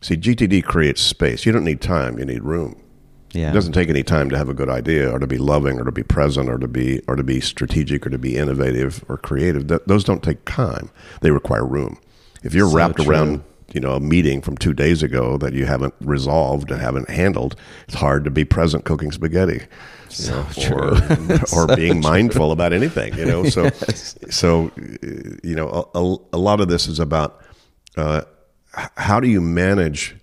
[0.00, 1.44] See, GTD creates space.
[1.46, 2.18] You don't need time.
[2.18, 2.80] You need room.
[3.32, 3.50] Yeah.
[3.50, 5.84] It doesn't take any time to have a good idea, or to be loving, or
[5.84, 9.18] to be present, or to be or to be strategic, or to be innovative or
[9.18, 9.68] creative.
[9.68, 10.90] That, those don't take time.
[11.20, 11.98] They require room.
[12.42, 13.10] If you're So wrapped true.
[13.10, 13.42] around,
[13.74, 17.56] you know, a meeting from two days ago that you haven't resolved and haven't handled,
[17.88, 19.66] it's hard to be present cooking spaghetti,
[20.16, 20.96] you know, or
[21.72, 23.12] or being mindful about anything.
[23.18, 23.68] You know, so
[24.30, 25.06] so uh,
[25.42, 27.42] you know, a, a, a lot of this is about
[27.96, 28.22] uh,
[28.96, 30.16] how do you manage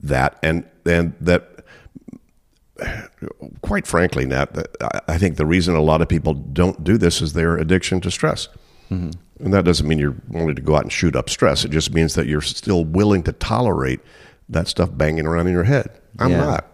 [0.00, 1.51] that, and and that
[3.62, 7.20] quite frankly, Nat, I- I think the reason a lot of people don't do this
[7.22, 8.48] is their addiction to stress.
[8.90, 9.10] Mm-hmm.
[9.44, 11.64] And that doesn't mean you're willing to go out and shoot up stress.
[11.64, 14.00] It just means that you're still willing to tolerate
[14.48, 15.88] that stuff banging around in your head.
[16.18, 16.44] I'm Yeah.
[16.44, 16.68] not.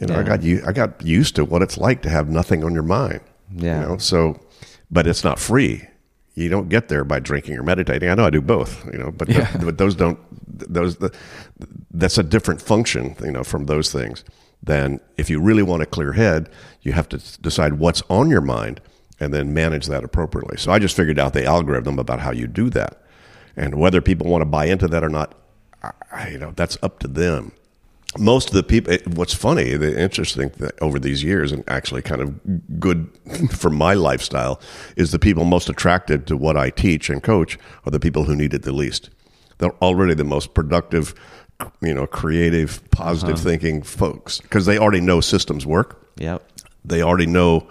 [0.00, 0.62] You know, I got you.
[0.66, 3.20] I got used to what it's like to have nothing on your mind.
[3.54, 3.82] Yeah.
[3.82, 4.40] You know, so,
[4.90, 5.86] but it's not free.
[6.34, 8.08] You don't get there by drinking or meditating.
[8.08, 8.84] I know I do both.
[8.92, 9.28] You know, but
[9.62, 10.18] but those don't.
[10.48, 11.12] Those the,
[11.92, 13.14] that's a different function.
[13.22, 14.24] You know, from those things.
[14.62, 16.48] Than if you really want a clear head,
[16.82, 18.80] you have to decide what's on your mind
[19.18, 20.56] and then manage that appropriately.
[20.56, 23.02] So I just figured out the algorithm about how you do that,
[23.56, 25.34] and whether people want to buy into that or not,
[26.12, 27.52] I, you know, that's up to them.
[28.18, 32.02] Most of the people eh, what's funny the interesting thing over these years and actually
[32.02, 33.08] kind of good
[33.50, 34.60] for my lifestyle
[34.98, 38.36] is the people most attracted to what i teach and coach are the people who
[38.36, 39.08] need it the least.
[39.58, 41.14] They're already the most productive
[41.80, 43.44] you know creative positive uh-huh.
[43.44, 45.98] thinking folks because they already know systems work.
[46.16, 46.42] Yep.
[46.84, 47.66] they already know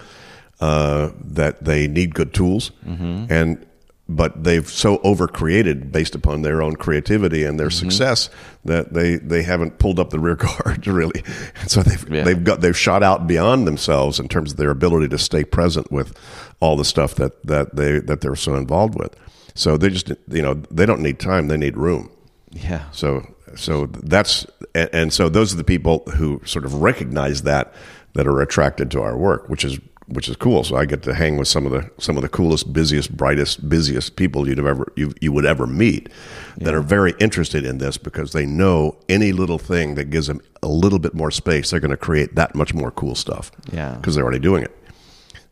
[0.62, 2.72] uh, that they need good tools.
[2.86, 3.26] Mm-hmm.
[3.30, 3.65] And
[4.08, 7.89] but they've so overcreated based upon their own creativity and their mm-hmm.
[7.89, 8.30] success
[8.65, 11.24] that they, they haven't pulled up the rear guard really.
[11.62, 12.24] And so they've Yeah.
[12.24, 15.91] they've got they've shot out beyond themselves in terms of their ability to stay present
[15.91, 16.15] with
[16.60, 19.15] all the stuff that that they that they're so involved with.
[19.56, 22.12] So they just you know they don't need time they need room.
[22.52, 22.84] Yeah.
[22.91, 27.74] so so that's and, so those are the people who sort of recognize that
[28.14, 30.64] that are attracted to our work, which is which is cool.
[30.64, 33.70] So I get to hang with some of the some of the coolest, busiest, brightest,
[33.70, 36.10] busiest people you'd have ever you, you would ever meet
[36.58, 40.42] that are very interested in this because they know any little thing that gives them
[40.62, 43.52] a little bit more space, they're going to create that much more cool stuff.
[43.72, 43.96] Yeah.
[43.96, 44.78] because they're already doing it.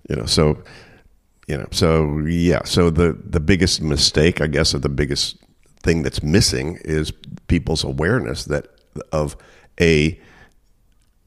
[0.10, 0.62] You know, so
[1.48, 5.38] you know, so yeah, so the the biggest mistake, I guess, or the biggest
[5.82, 7.12] thing that's missing is
[7.48, 8.68] people's awareness that
[9.12, 9.36] of
[9.80, 10.20] a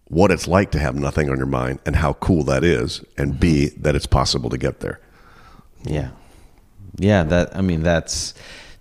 [0.04, 3.40] what it's like to have nothing on your mind and how cool that is, and
[3.40, 3.82] b mm-hmm.
[3.82, 5.00] that it's possible to get there.
[5.84, 6.10] Yeah.
[6.98, 8.34] Yeah, that I mean that's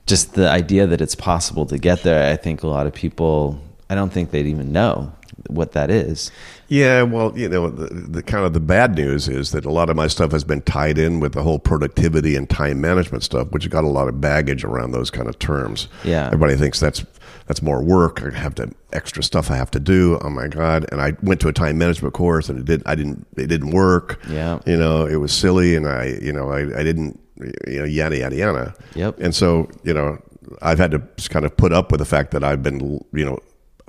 [0.06, 2.32] just the idea that it's possible to get there.
[2.32, 5.14] I think a lot of people I don't think they'd even know
[5.48, 6.32] what that is.
[6.68, 9.90] Yeah, well, you know, the, the kind of the bad news is that a lot
[9.90, 13.52] of my stuff has been tied in with the whole productivity and time management stuff,
[13.52, 15.88] which got a lot of baggage around those kind of terms.
[16.04, 16.28] Yeah.
[16.28, 17.06] everybody thinks that's
[17.48, 18.22] that's more work.
[18.24, 20.18] I have to extra stuff I have to do.
[20.22, 20.86] Oh my god!
[20.92, 22.84] And I went to a time management course, and it did.
[22.86, 23.28] I didn't.
[23.36, 24.22] It didn't work.
[24.30, 24.60] Yeah.
[24.66, 27.20] you know, it was silly, and I, you know, I, I didn't,
[27.68, 28.74] you know, yada yada yada.
[28.96, 29.20] Yep.
[29.20, 30.20] And so, you know,
[30.62, 33.26] I've had to just kind of put up with the fact that I've been, you
[33.26, 33.40] know,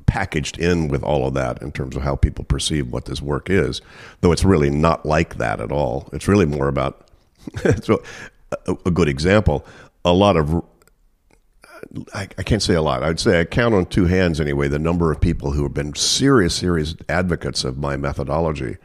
[0.07, 3.51] packaged in with all of that in terms of how people perceive what this work
[3.51, 3.81] is,
[4.21, 6.09] though it's really not like that at all.
[6.12, 7.09] It's really more about,
[7.83, 8.03] so
[8.67, 9.65] a, a good example,
[10.05, 10.65] a lot of,
[12.15, 13.03] I, I can't say a lot.
[13.03, 15.95] I'd say I count on two hands anyway the number of people who have been
[15.95, 18.77] serious, serious advocates of my methodology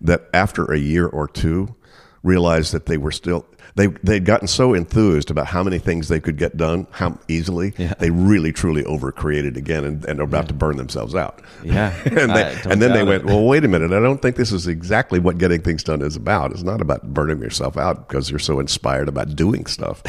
[0.00, 1.74] that after a year or two
[2.22, 6.20] realized that they were still they they'd gotten so enthused about how many things they
[6.20, 7.94] could get done how easily Yeah.
[7.98, 11.42] they really truly overcreated again and, and are about to burn themselves out.
[11.64, 11.92] Yeah.
[12.04, 13.92] and, they, and then they doubt went well wait a minute.
[13.92, 16.52] I don't think this is exactly what getting things done is about.
[16.52, 20.02] It's not about burning yourself out because you're so inspired about doing stuff.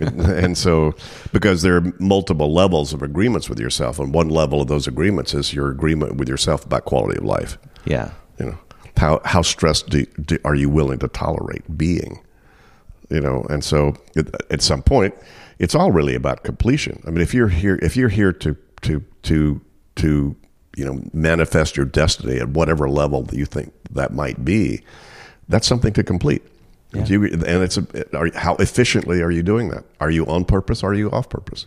[0.00, 0.94] And, and so
[1.32, 5.34] because there are multiple levels of agreements with yourself and one level of those agreements
[5.34, 7.58] is your agreement with yourself about quality of life.
[7.84, 8.10] Yeah.
[8.38, 8.58] you know
[8.96, 12.20] how how stressed do, do, are you willing to tolerate being
[13.10, 15.14] you know and so it, at some point
[15.58, 19.02] it's all really about completion i mean if you're here if you're here to to
[19.22, 19.60] to
[19.96, 20.36] to
[20.76, 24.82] you know manifest your destiny at whatever level that you think that might be
[25.48, 26.42] that's something to complete
[26.92, 30.44] and, you, and it's a, are, how efficiently are you doing that are you on
[30.44, 31.66] purpose are you off purpose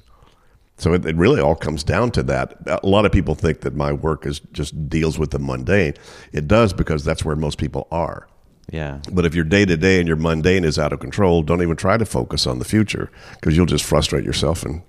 [0.77, 2.55] so it, it really all comes down to that.
[2.67, 5.95] A lot of people think that my work is just deals with the mundane.
[6.31, 8.27] It does because that's where most people are.
[8.71, 8.99] Yeah.
[9.11, 11.77] But if your day to day and your mundane is out of control, don't even
[11.77, 14.81] try to focus on the future because you'll just frustrate yourself and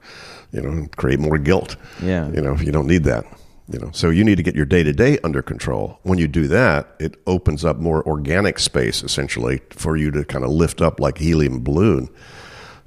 [0.53, 1.77] you know, create more guilt.
[2.03, 2.29] Yeah.
[2.31, 3.25] You know, you don't need that.
[3.71, 5.99] You know, so you need to get your day to day under control.
[6.03, 10.43] When you do that, it opens up more organic space essentially for you to kind
[10.43, 12.09] of lift up like helium balloon.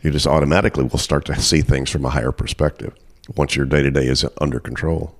[0.02, 2.96] You just automatically will start to see things from a higher perspective
[3.36, 5.16] once your day to day is under control.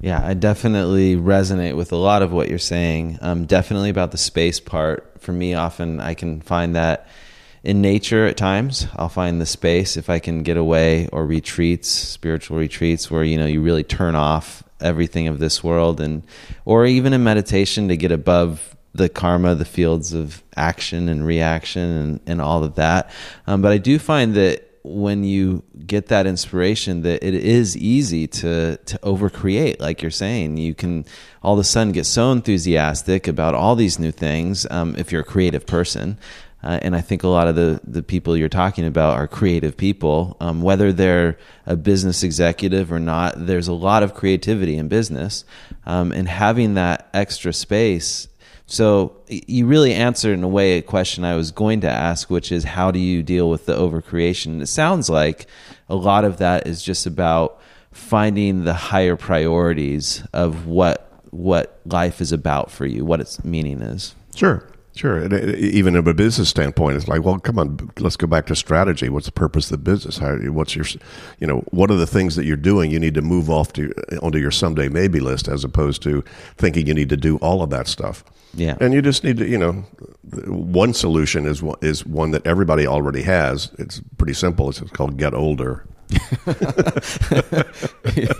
[0.00, 3.18] Yeah, I definitely resonate with a lot of what you're saying.
[3.22, 5.20] Um, definitely about the space part.
[5.20, 7.08] For me, often I can find that
[7.64, 8.86] in nature at times.
[8.94, 13.38] I'll find the space if I can get away or retreats, spiritual retreats where you
[13.38, 16.22] know you really turn off everything of this world and
[16.66, 21.82] or even in meditation to get above the karma, the fields of action and reaction
[21.82, 23.10] and, and all of that.
[23.46, 28.26] Um, but I do find that when you get that inspiration that it is easy
[28.26, 31.04] to to overcreate like you're saying you can
[31.42, 35.22] all of a sudden get so enthusiastic about all these new things um, if you're
[35.22, 36.16] a creative person
[36.66, 39.76] uh, and I think a lot of the, the people you're talking about are creative
[39.76, 40.36] people.
[40.40, 45.44] Um, whether they're a business executive or not, there's a lot of creativity in business.
[45.84, 48.26] Um, and having that extra space.
[48.66, 52.50] So you really answered in a way a question I was going to ask, which
[52.50, 54.46] is how do you deal with the overcreation?
[54.46, 55.46] And It sounds like
[55.88, 57.60] a lot of that is just about
[57.92, 63.82] finding the higher priorities of what what life is about for you, what its meaning
[63.82, 64.14] is.
[64.34, 64.66] Sure.
[64.96, 65.18] Sure.
[65.18, 68.46] And uh, even from a business standpoint, it's like, well, come on, let's go back
[68.46, 69.10] to strategy.
[69.10, 70.16] What's the purpose of the business?
[70.16, 70.86] How, what's your,
[71.38, 73.92] you know, what are the things that you're doing you need to move off to
[74.10, 76.24] uh, onto your someday maybe list as opposed to
[76.56, 78.24] thinking you need to do all of that stuff.
[78.54, 78.78] Yeah.
[78.80, 79.84] And you just need to, you know,
[80.46, 83.70] one solution is is one that everybody already has.
[83.78, 84.70] It's pretty simple.
[84.70, 85.84] It's called get older.
[88.16, 88.32] Yeah.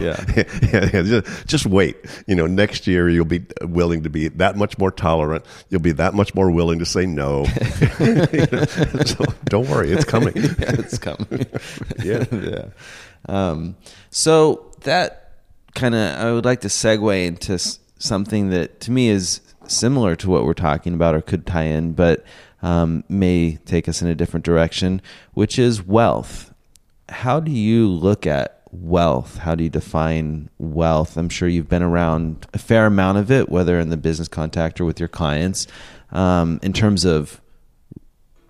[0.00, 0.24] yeah.
[0.72, 1.02] yeah, yeah.
[1.02, 1.96] Just, just, wait.
[2.26, 5.44] You know, next year you'll be willing to be that much more tolerant.
[5.70, 7.44] You'll be that much more willing to say no.
[9.04, 10.36] so don't worry, it's coming.
[10.36, 11.46] yeah, it's coming.
[12.02, 12.24] yeah.
[12.30, 12.66] yeah.
[13.28, 13.76] Um,
[14.10, 15.32] so that
[15.74, 17.58] kind of, I would like to segue into
[17.98, 21.92] something that to me is similar to what we're talking about or could tie in,
[21.92, 22.24] but
[22.64, 25.02] um, may take us in a different direction,
[25.34, 26.52] which is wealth.
[27.10, 29.36] How do you look at wealth?
[29.36, 31.18] How do you define wealth?
[31.18, 34.80] I'm sure you've been around a fair amount of it, whether in the business contact
[34.80, 35.66] or with your clients,
[36.10, 37.40] um, in terms of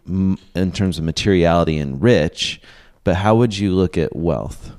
[0.07, 2.61] in terms of materiality and rich.
[3.03, 4.71] But how would you look at wealth?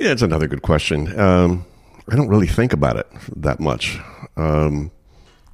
[0.00, 1.18] Yeah, it's another good question.
[1.18, 1.64] Um,
[2.10, 3.06] I don't really think about it
[3.36, 3.98] that much.
[4.36, 4.90] Um,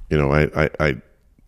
[0.09, 1.01] you know, I, I, I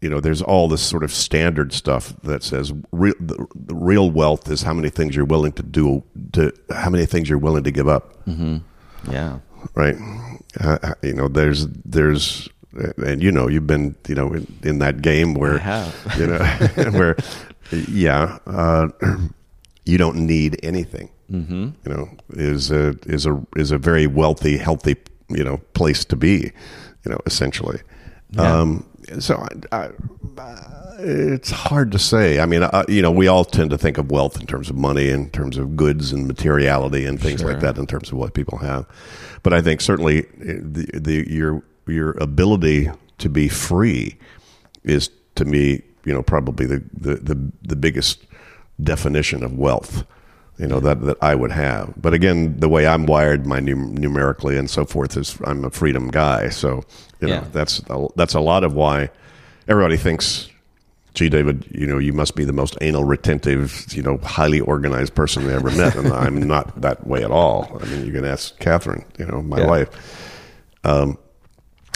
[0.05, 4.11] you know, there's all this sort of standard stuff that says real, the, the, real
[4.11, 7.63] wealth is how many things you're willing to do, to how many things you're willing
[7.63, 8.23] to give up.
[8.27, 8.57] Mm-hmm.
[9.11, 9.39] Yeah.
[9.73, 9.95] Right.
[10.63, 12.47] Uh, uh you know, there's there's
[12.97, 15.57] and you know you've been you know in, in that game where
[16.19, 16.37] you know
[16.91, 17.15] where
[17.71, 18.89] yeah uh,
[19.85, 21.09] you don't need anything.
[21.31, 21.69] Mm-hmm.
[21.83, 24.97] You know, is a is a is a very wealthy, healthy
[25.29, 26.51] you know place to be.
[27.05, 27.81] You know, essentially.
[28.31, 28.59] Yeah.
[28.59, 28.85] Um,
[29.19, 29.89] so I, I,
[30.99, 32.39] it's hard to say.
[32.39, 34.75] I mean, uh, you know, we all tend to think of wealth in terms of
[34.75, 37.51] money, in terms of goods and materiality, and things sure.
[37.51, 38.85] like that, in terms of what people have.
[39.43, 42.89] But I think certainly uh, the, the your your ability
[43.19, 44.17] to be free
[44.83, 48.25] is, to me, you know, probably the the the, the biggest
[48.81, 50.05] definition of wealth
[50.57, 51.93] you know that that I would have.
[51.97, 55.69] But again, the way I'm wired, my num- numerically and so forth is I'm a
[55.69, 56.49] freedom guy.
[56.49, 56.83] So
[57.19, 57.45] you know yeah.
[57.51, 59.09] that's a, that's a lot of why
[59.67, 60.49] everybody thinks,
[61.13, 65.15] gee, David, you know you must be the most anal retentive, you know, highly organized
[65.15, 67.79] person they ever met, and I'm not that way at all.
[67.81, 69.67] I mean, you can ask Catherine, you know, my yeah.
[69.67, 70.31] wife.
[70.83, 71.17] Um,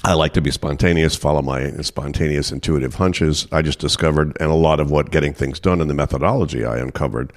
[0.04, 3.48] I like to be spontaneous, follow my spontaneous intuitive hunches.
[3.52, 6.78] I just discovered, and a lot of what getting things done and the methodology I
[6.78, 7.34] uncovered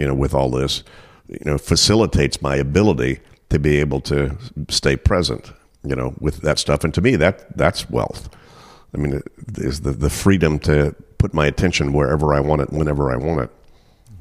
[0.00, 0.82] you know, with all this,
[1.28, 3.20] you know, facilitates my ability
[3.50, 4.34] to be able to
[4.70, 5.52] stay present,
[5.84, 6.84] you know, with that stuff.
[6.84, 8.34] And to me, that that's wealth.
[8.94, 9.20] I mean,
[9.56, 13.42] is the the freedom to put my attention wherever I want it, whenever I want
[13.42, 13.50] it.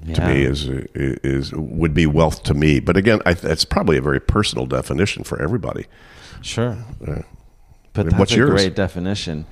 [0.03, 0.15] Yeah.
[0.15, 2.81] To me, is is would be wealth to me.
[2.81, 5.85] But again, I, that's probably a very personal definition for everybody.
[6.41, 7.21] Sure, uh,
[8.03, 8.49] but that's what's a yours?
[8.49, 9.45] great definition.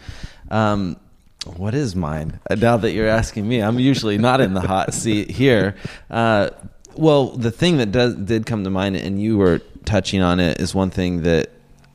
[0.49, 0.97] Um,
[1.55, 2.39] what is mine?
[2.49, 5.75] Uh, now that you're asking me, I'm usually not in the hot seat here.
[6.09, 6.49] Uh,
[6.95, 10.59] well, the thing that does, did come to mind, and you were touching on it,
[10.59, 11.49] is one thing that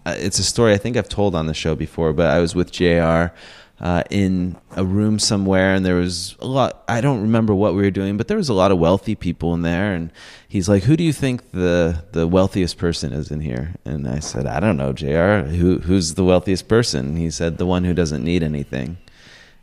[0.06, 2.12] uh, it's a story I think I've told on the show before.
[2.12, 3.32] But I was with JR.
[3.82, 6.84] Uh, in a room somewhere, and there was a lot.
[6.86, 9.54] I don't remember what we were doing, but there was a lot of wealthy people
[9.54, 9.92] in there.
[9.92, 10.12] And
[10.46, 14.20] he's like, "Who do you think the the wealthiest person is in here?" And I
[14.20, 15.48] said, "I don't know, JR.
[15.48, 18.98] Who who's the wealthiest person?" He said, "The one who doesn't need anything."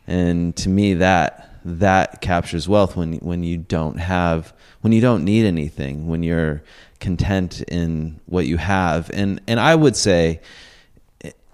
[0.06, 5.24] And to me, that that captures wealth when when you don't have when you don't
[5.24, 6.62] need anything when you're
[7.00, 10.40] content in what you have and and I would say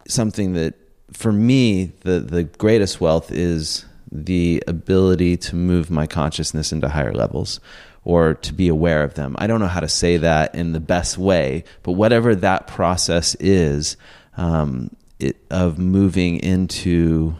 [0.08, 0.74] something that
[1.12, 7.12] for me the the greatest wealth is the ability to move my consciousness into higher
[7.12, 7.61] levels
[8.04, 9.34] or to be aware of them.
[9.38, 13.34] I don't know how to say that in the best way, but whatever that process
[13.40, 13.96] is
[14.36, 17.34] um, it, of moving into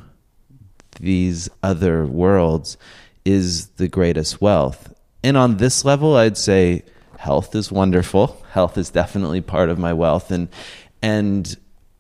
[0.99, 2.77] these other worlds
[3.25, 4.93] is the greatest wealth.
[5.23, 6.83] And on this level, I'd say
[7.17, 8.43] health is wonderful.
[8.57, 10.49] Health is definitely part of my wealth, and
[11.03, 11.57] and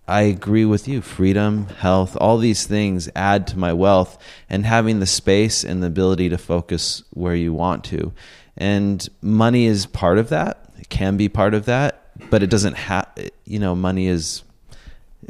[0.08, 1.00] I agree with you.
[1.00, 5.88] Freedom, health, all these things add to my wealth, and having the space and the
[5.88, 8.12] ability to focus where you want to.
[8.56, 10.70] And money is part of that.
[10.78, 13.08] It can be part of that, but it doesn't have.
[13.44, 14.42] You know, money is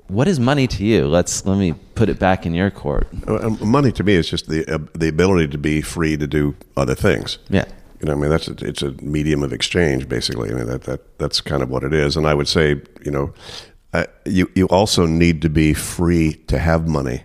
[0.09, 1.07] what is money to you?
[1.07, 3.09] Let's let me put it back in your court.
[3.27, 6.55] Uh, money to me is just the uh, the ability to be free to do
[6.77, 7.39] other things.
[7.49, 7.65] Yeah.
[8.01, 10.51] You know, I mean, that's a, it's a medium of exchange, basically.
[10.51, 12.17] I mean, that, that that's kind of what it is.
[12.17, 13.33] And I would say, you know,
[13.97, 17.23] uh, you you also need to be free to have money,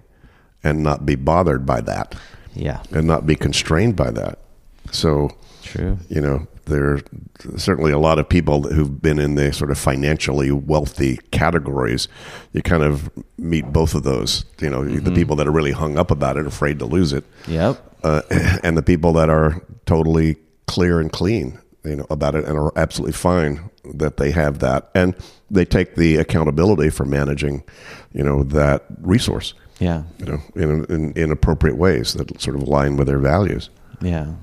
[0.64, 2.16] and not be bothered by that.
[2.54, 2.84] Yeah.
[2.92, 4.40] And not be constrained by that.
[4.92, 5.30] So,
[5.64, 5.98] true.
[6.10, 7.00] You know, there are
[7.58, 12.08] certainly a lot of people who've been in the sort of financially wealthy categories.
[12.54, 14.46] You kind of meet both of those.
[14.60, 15.06] You know, mm-hmm.
[15.06, 17.24] the people that are really hung up about it, afraid to lose it.
[17.48, 17.82] Yep.
[18.04, 18.22] Uh,
[18.64, 20.36] and the people that are totally
[20.68, 24.90] clear and clean, you know, about it and are absolutely fine that they have that,
[24.94, 25.16] and
[25.52, 27.64] they take the accountability for managing,
[28.14, 29.54] you know, that resource.
[29.80, 30.04] Yeah.
[30.20, 33.70] You know, in in, in appropriate ways that sort of align with their values.
[34.02, 34.34] Yeah.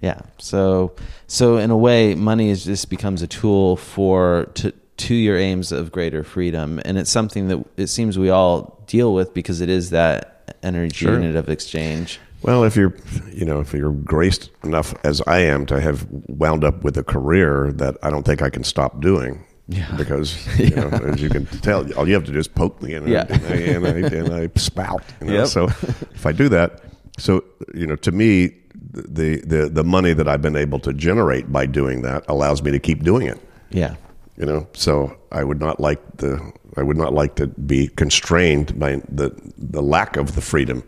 [0.00, 0.20] Yeah.
[0.38, 0.94] So
[1.26, 5.72] so in a way, money is just becomes a tool for to to your aims
[5.72, 9.68] of greater freedom, and it's something that it seems we all deal with because it
[9.68, 11.14] is that energy sure.
[11.14, 12.20] unit of exchange.
[12.42, 12.94] Well, if you're,
[13.32, 17.04] you know, if you're graced enough as I am to have wound up with a
[17.04, 19.94] career that I don't think I can stop doing, yeah.
[19.96, 22.94] because you know, as you can tell, all you have to do is poke me
[22.94, 23.26] and, yeah.
[23.28, 25.02] I, and, I, and, I, and I spout.
[25.20, 25.32] You know?
[25.40, 25.46] Yep.
[25.48, 26.82] So if I do that,
[27.18, 27.44] so
[27.74, 28.56] you know, to me,
[28.92, 32.70] the, the the money that I've been able to generate by doing that allows me
[32.70, 33.40] to keep doing it.
[33.70, 33.96] Yeah.
[34.36, 38.78] You know, so I would not like the I would not like to be constrained
[38.78, 40.82] by the the lack of the freedom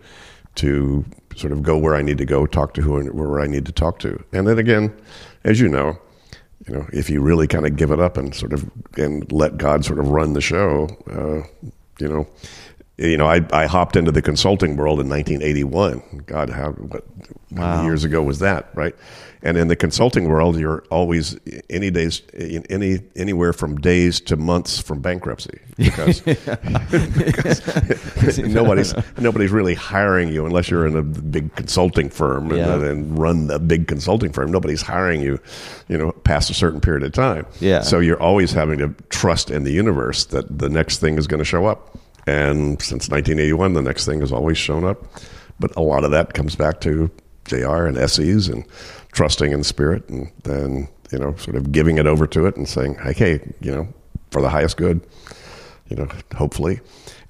[0.56, 1.04] to
[1.36, 3.72] sort of go where I need to go, talk to who where I need to
[3.72, 4.94] talk to, and then again,
[5.44, 5.98] as you know,
[6.66, 9.58] you know, if you really kind of give it up and sort of and let
[9.58, 11.46] God sort of run the show, uh,
[11.98, 12.26] you know,
[12.96, 16.24] you know, I, I hopped into the consulting world in 1981.
[16.26, 17.04] God, how, what,
[17.50, 17.62] wow.
[17.62, 18.94] how many years ago was that, right?
[19.42, 21.38] And in the consulting world, you're always
[21.68, 29.74] any days, any anywhere from days to months from bankruptcy because, because nobody's nobody's really
[29.74, 32.90] hiring you unless you're in a big consulting firm and, yeah.
[32.90, 34.50] and, run a big consulting firm.
[34.50, 35.38] Nobody's hiring you,
[35.88, 37.44] you know, past a certain period of time.
[37.60, 37.82] Yeah.
[37.82, 41.40] So you're always having to trust in the universe that the next thing is going
[41.40, 41.98] to show up.
[42.26, 45.04] And since 1981, the next thing has always shown up.
[45.60, 47.10] But a lot of that comes back to
[47.44, 48.64] JR and SEs and
[49.12, 52.68] trusting in spirit and then, you know, sort of giving it over to it and
[52.68, 53.88] saying, hey, hey, you know,
[54.30, 55.06] for the highest good,
[55.88, 56.80] you know, hopefully.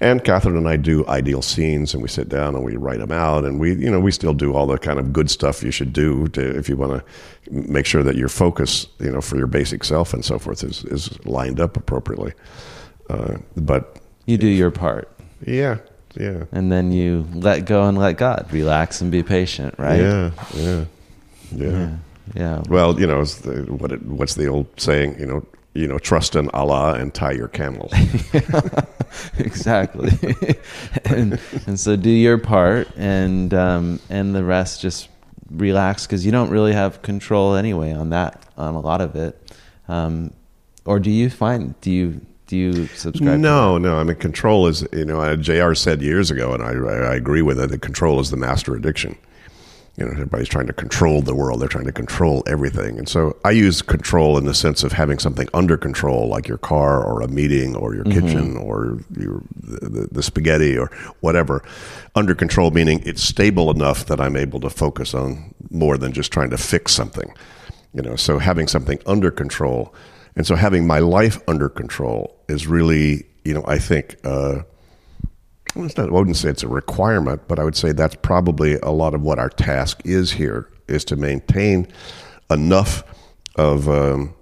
[0.01, 3.11] And Catherine and I do ideal scenes and we sit down and we write them
[3.11, 5.71] out and we, you know, we still do all the kind of good stuff you
[5.71, 9.37] should do to, if you want to make sure that your focus, you know, for
[9.37, 12.33] your basic self and so forth is, is lined up appropriately.
[13.09, 15.09] Uh, but you do your part.
[15.45, 15.77] Yeah,
[16.15, 16.45] yeah.
[16.51, 18.47] And then you let go and let God.
[18.51, 19.99] Relax and be patient, right?
[19.99, 20.85] Yeah, yeah,
[21.51, 21.71] yeah.
[21.71, 21.97] Yeah.
[22.33, 22.63] yeah.
[22.69, 25.19] Well, you know, the, what it, what's the old saying?
[25.19, 27.91] You know, you know, trust in Allah and tie your camel.
[29.37, 30.11] exactly.
[31.05, 35.09] and, and so do your part, and um, and the rest just
[35.51, 39.39] relax because you don't really have control anyway on that on a lot of it.
[39.87, 40.33] Um,
[40.85, 43.39] or do you find do you do you subscribe?
[43.39, 43.97] No, no.
[43.97, 47.41] I mean, control is you know, uh, JR said years ago, and I, I agree
[47.41, 47.69] with it.
[47.69, 49.17] That control is the master addiction.
[49.97, 51.61] You know, everybody's trying to control the world.
[51.61, 55.19] They're trying to control everything, and so I use control in the sense of having
[55.19, 58.27] something under control, like your car or a meeting or your mm-hmm.
[58.27, 60.87] kitchen or your the, the spaghetti or
[61.21, 61.63] whatever.
[62.13, 66.31] Under control meaning it's stable enough that I'm able to focus on more than just
[66.31, 67.33] trying to fix something.
[67.93, 69.95] You know, so having something under control
[70.35, 74.63] and so having my life under control is really, you know, I think, uh,
[75.75, 79.13] not, I wouldn't say it's a requirement, but I would say that's probably a lot
[79.13, 81.87] of what our task is here is to maintain
[82.49, 83.03] enough
[83.55, 84.33] of um,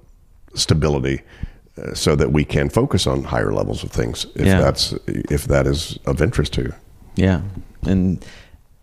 [0.54, 1.22] stability
[1.78, 4.62] uh, so that we can focus on higher levels of things if yeah.
[4.62, 6.74] that's if that is of interest to you.
[7.16, 7.42] Yeah,
[7.84, 8.24] and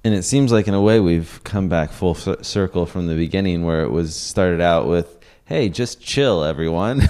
[0.02, 3.64] And it seems like, in a way, we've come back full circle from the beginning,
[3.64, 5.19] where it was started out with,
[5.50, 7.08] "Hey, just chill, everyone,"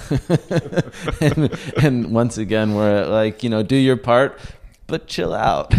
[1.21, 4.37] and, and once again, we're like, you know, do your part,
[4.87, 5.73] but chill out.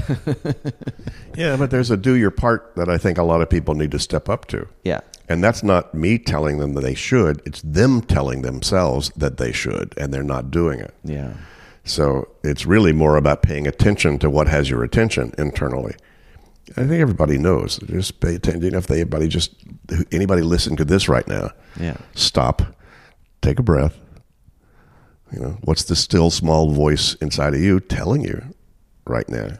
[1.36, 3.90] yeah, but there's a do your part that I think a lot of people need
[3.90, 4.66] to step up to.
[4.84, 5.00] Yeah.
[5.28, 9.50] And that's not me telling them that they should, it's them telling themselves that they
[9.50, 10.94] should, and they're not doing it.
[11.04, 11.34] Yeah.
[11.84, 15.96] So it's really more about paying attention to what has your attention internally.
[16.70, 17.78] I think everybody knows.
[17.78, 18.74] Just pay attention.
[18.74, 19.54] If they, anybody just
[20.10, 22.62] anybody listen to this right now, yeah, stop,
[23.40, 23.98] take a breath.
[25.32, 28.54] You know, what's the still small voice inside of you telling you
[29.06, 29.58] right now?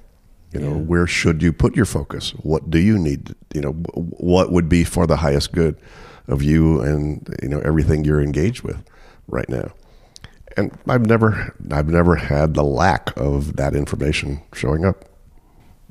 [0.53, 0.83] You know, yeah.
[0.83, 2.31] where should you put your focus?
[2.43, 3.35] What do you need?
[3.55, 5.77] You know, what would be for the highest good
[6.29, 8.83] of you and you know everything you're engaged with
[9.27, 9.73] right now.
[10.57, 15.05] And I've never, I've never had the lack of that information showing up.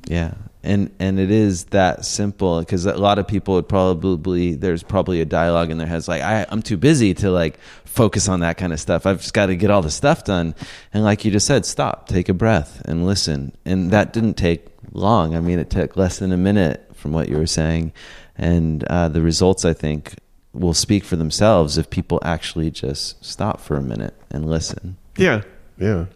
[0.06, 4.82] Yeah, and and it is that simple because a lot of people would probably there's
[4.82, 7.58] probably a dialogue in their heads like I, i'm too busy to like
[7.92, 9.06] focus on that kind of stuff.
[9.06, 10.54] I've just got to get all the stuff done.
[10.92, 13.54] And like you just said stop take a breath and listen.
[13.64, 15.36] And that didn't take long.
[15.36, 17.92] I mean it took less than a minute from what you were saying.
[18.36, 20.14] And uh, the results i think
[20.54, 24.96] will speak for themselves if people actually just stop for a minute and listen.
[25.16, 25.42] Yeah.
[25.78, 26.06] Yeah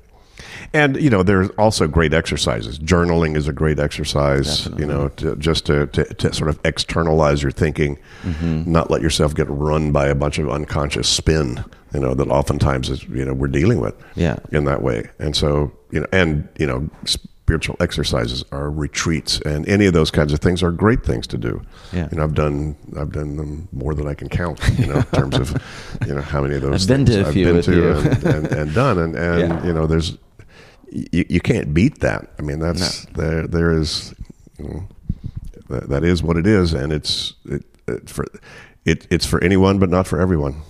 [0.72, 2.78] and you know, there's also great exercises.
[2.78, 4.64] Journaling is a great exercise.
[4.64, 4.82] Definitely.
[4.82, 8.70] You know, to, just to, to, to, sort of externalize your thinking, mm-hmm.
[8.70, 11.64] not let yourself get run by a bunch of unconscious spin.
[11.95, 13.95] You know that oftentimes is you know we're dealing with.
[14.16, 14.37] Yeah.
[14.53, 16.89] In that way, and so you know, and you know.
[17.47, 21.39] Spiritual exercises are retreats, and any of those kinds of things are great things to
[21.39, 21.62] do.
[21.93, 22.09] Yeah.
[22.11, 24.61] You know, I've done I've done them more than I can count.
[24.76, 25.62] You know, in terms of
[26.05, 28.24] you know how many of those I've been to a I've few been to and,
[28.24, 29.64] and, and, done, and and yeah.
[29.64, 30.18] you know, there's
[30.91, 32.30] you, you can't beat that.
[32.39, 33.22] I mean, that's no.
[33.22, 33.47] there.
[33.47, 34.14] There is
[34.59, 34.89] you know,
[35.68, 38.26] that, that is what it is, and it's it, it for
[38.84, 40.62] it, it's for anyone, but not for everyone.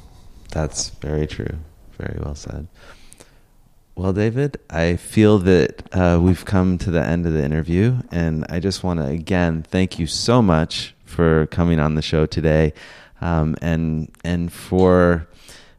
[0.51, 1.59] That's very true.
[1.99, 2.69] Very well said.
[3.95, 8.45] Well, David, I feel that uh, we've come to the end of the interview, and
[8.51, 12.75] I just want to again thank you so much for coming on the show today,
[13.21, 15.29] um, and and for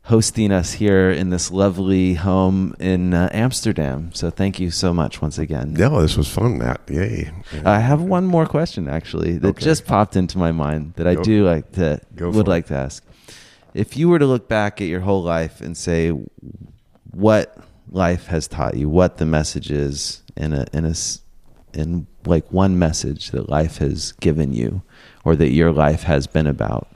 [0.08, 4.10] hosting us here in this lovely home in uh, Amsterdam.
[4.14, 5.76] So thank you so much once again.
[5.78, 6.80] Yeah, this was fun, Matt.
[6.88, 7.30] Yay.
[7.54, 7.70] Yeah.
[7.70, 9.64] I have one more question actually that okay.
[9.64, 12.68] just popped into my mind that I do like to would like it.
[12.70, 13.04] to ask.
[13.74, 16.12] If you were to look back at your whole life and say
[17.12, 17.58] what
[17.92, 20.94] life has taught you, what the message is in a in a
[21.74, 24.84] in like one message that life has given you
[25.26, 26.88] or that your life has been about,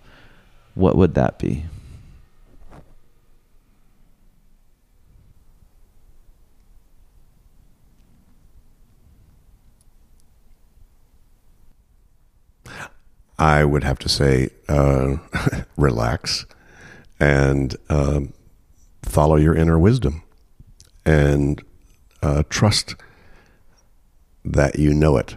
[0.75, 1.65] what would that be?
[13.41, 15.17] I would have to say uh,
[15.75, 16.45] relax
[17.19, 18.33] and um,
[19.01, 20.21] follow your inner wisdom
[21.07, 21.59] and
[22.21, 22.93] uh, trust
[24.45, 25.35] that you know it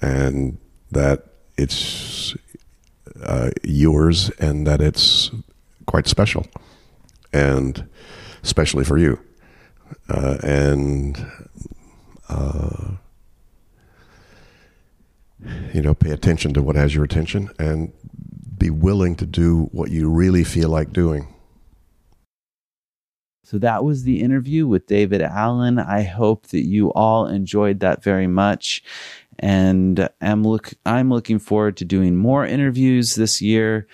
[0.00, 0.56] and
[0.92, 1.24] that
[1.58, 2.36] it's
[3.20, 5.32] uh, yours and that it's
[5.86, 6.46] quite special
[7.32, 7.88] and
[8.44, 9.18] especially for you.
[10.08, 11.26] Uh, and
[12.28, 12.92] uh,
[15.72, 17.92] you know, pay attention to what has your attention and
[18.56, 21.28] be willing to do what you really feel like doing.
[23.44, 25.78] So that was the interview with David Allen.
[25.78, 28.82] I hope that you all enjoyed that very much.
[29.38, 33.86] And I'm look I'm looking forward to doing more interviews this year.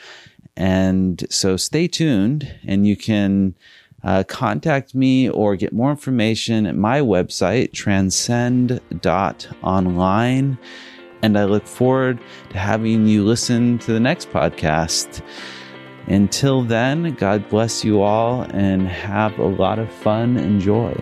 [0.57, 3.55] And so stay tuned and you can
[4.05, 10.59] uh, contact me or get more information at my website, transcend.online.
[11.23, 15.23] And I look forward to having you listen to the next podcast.
[16.07, 20.95] Until then, God bless you all and have a lot of fun and joy.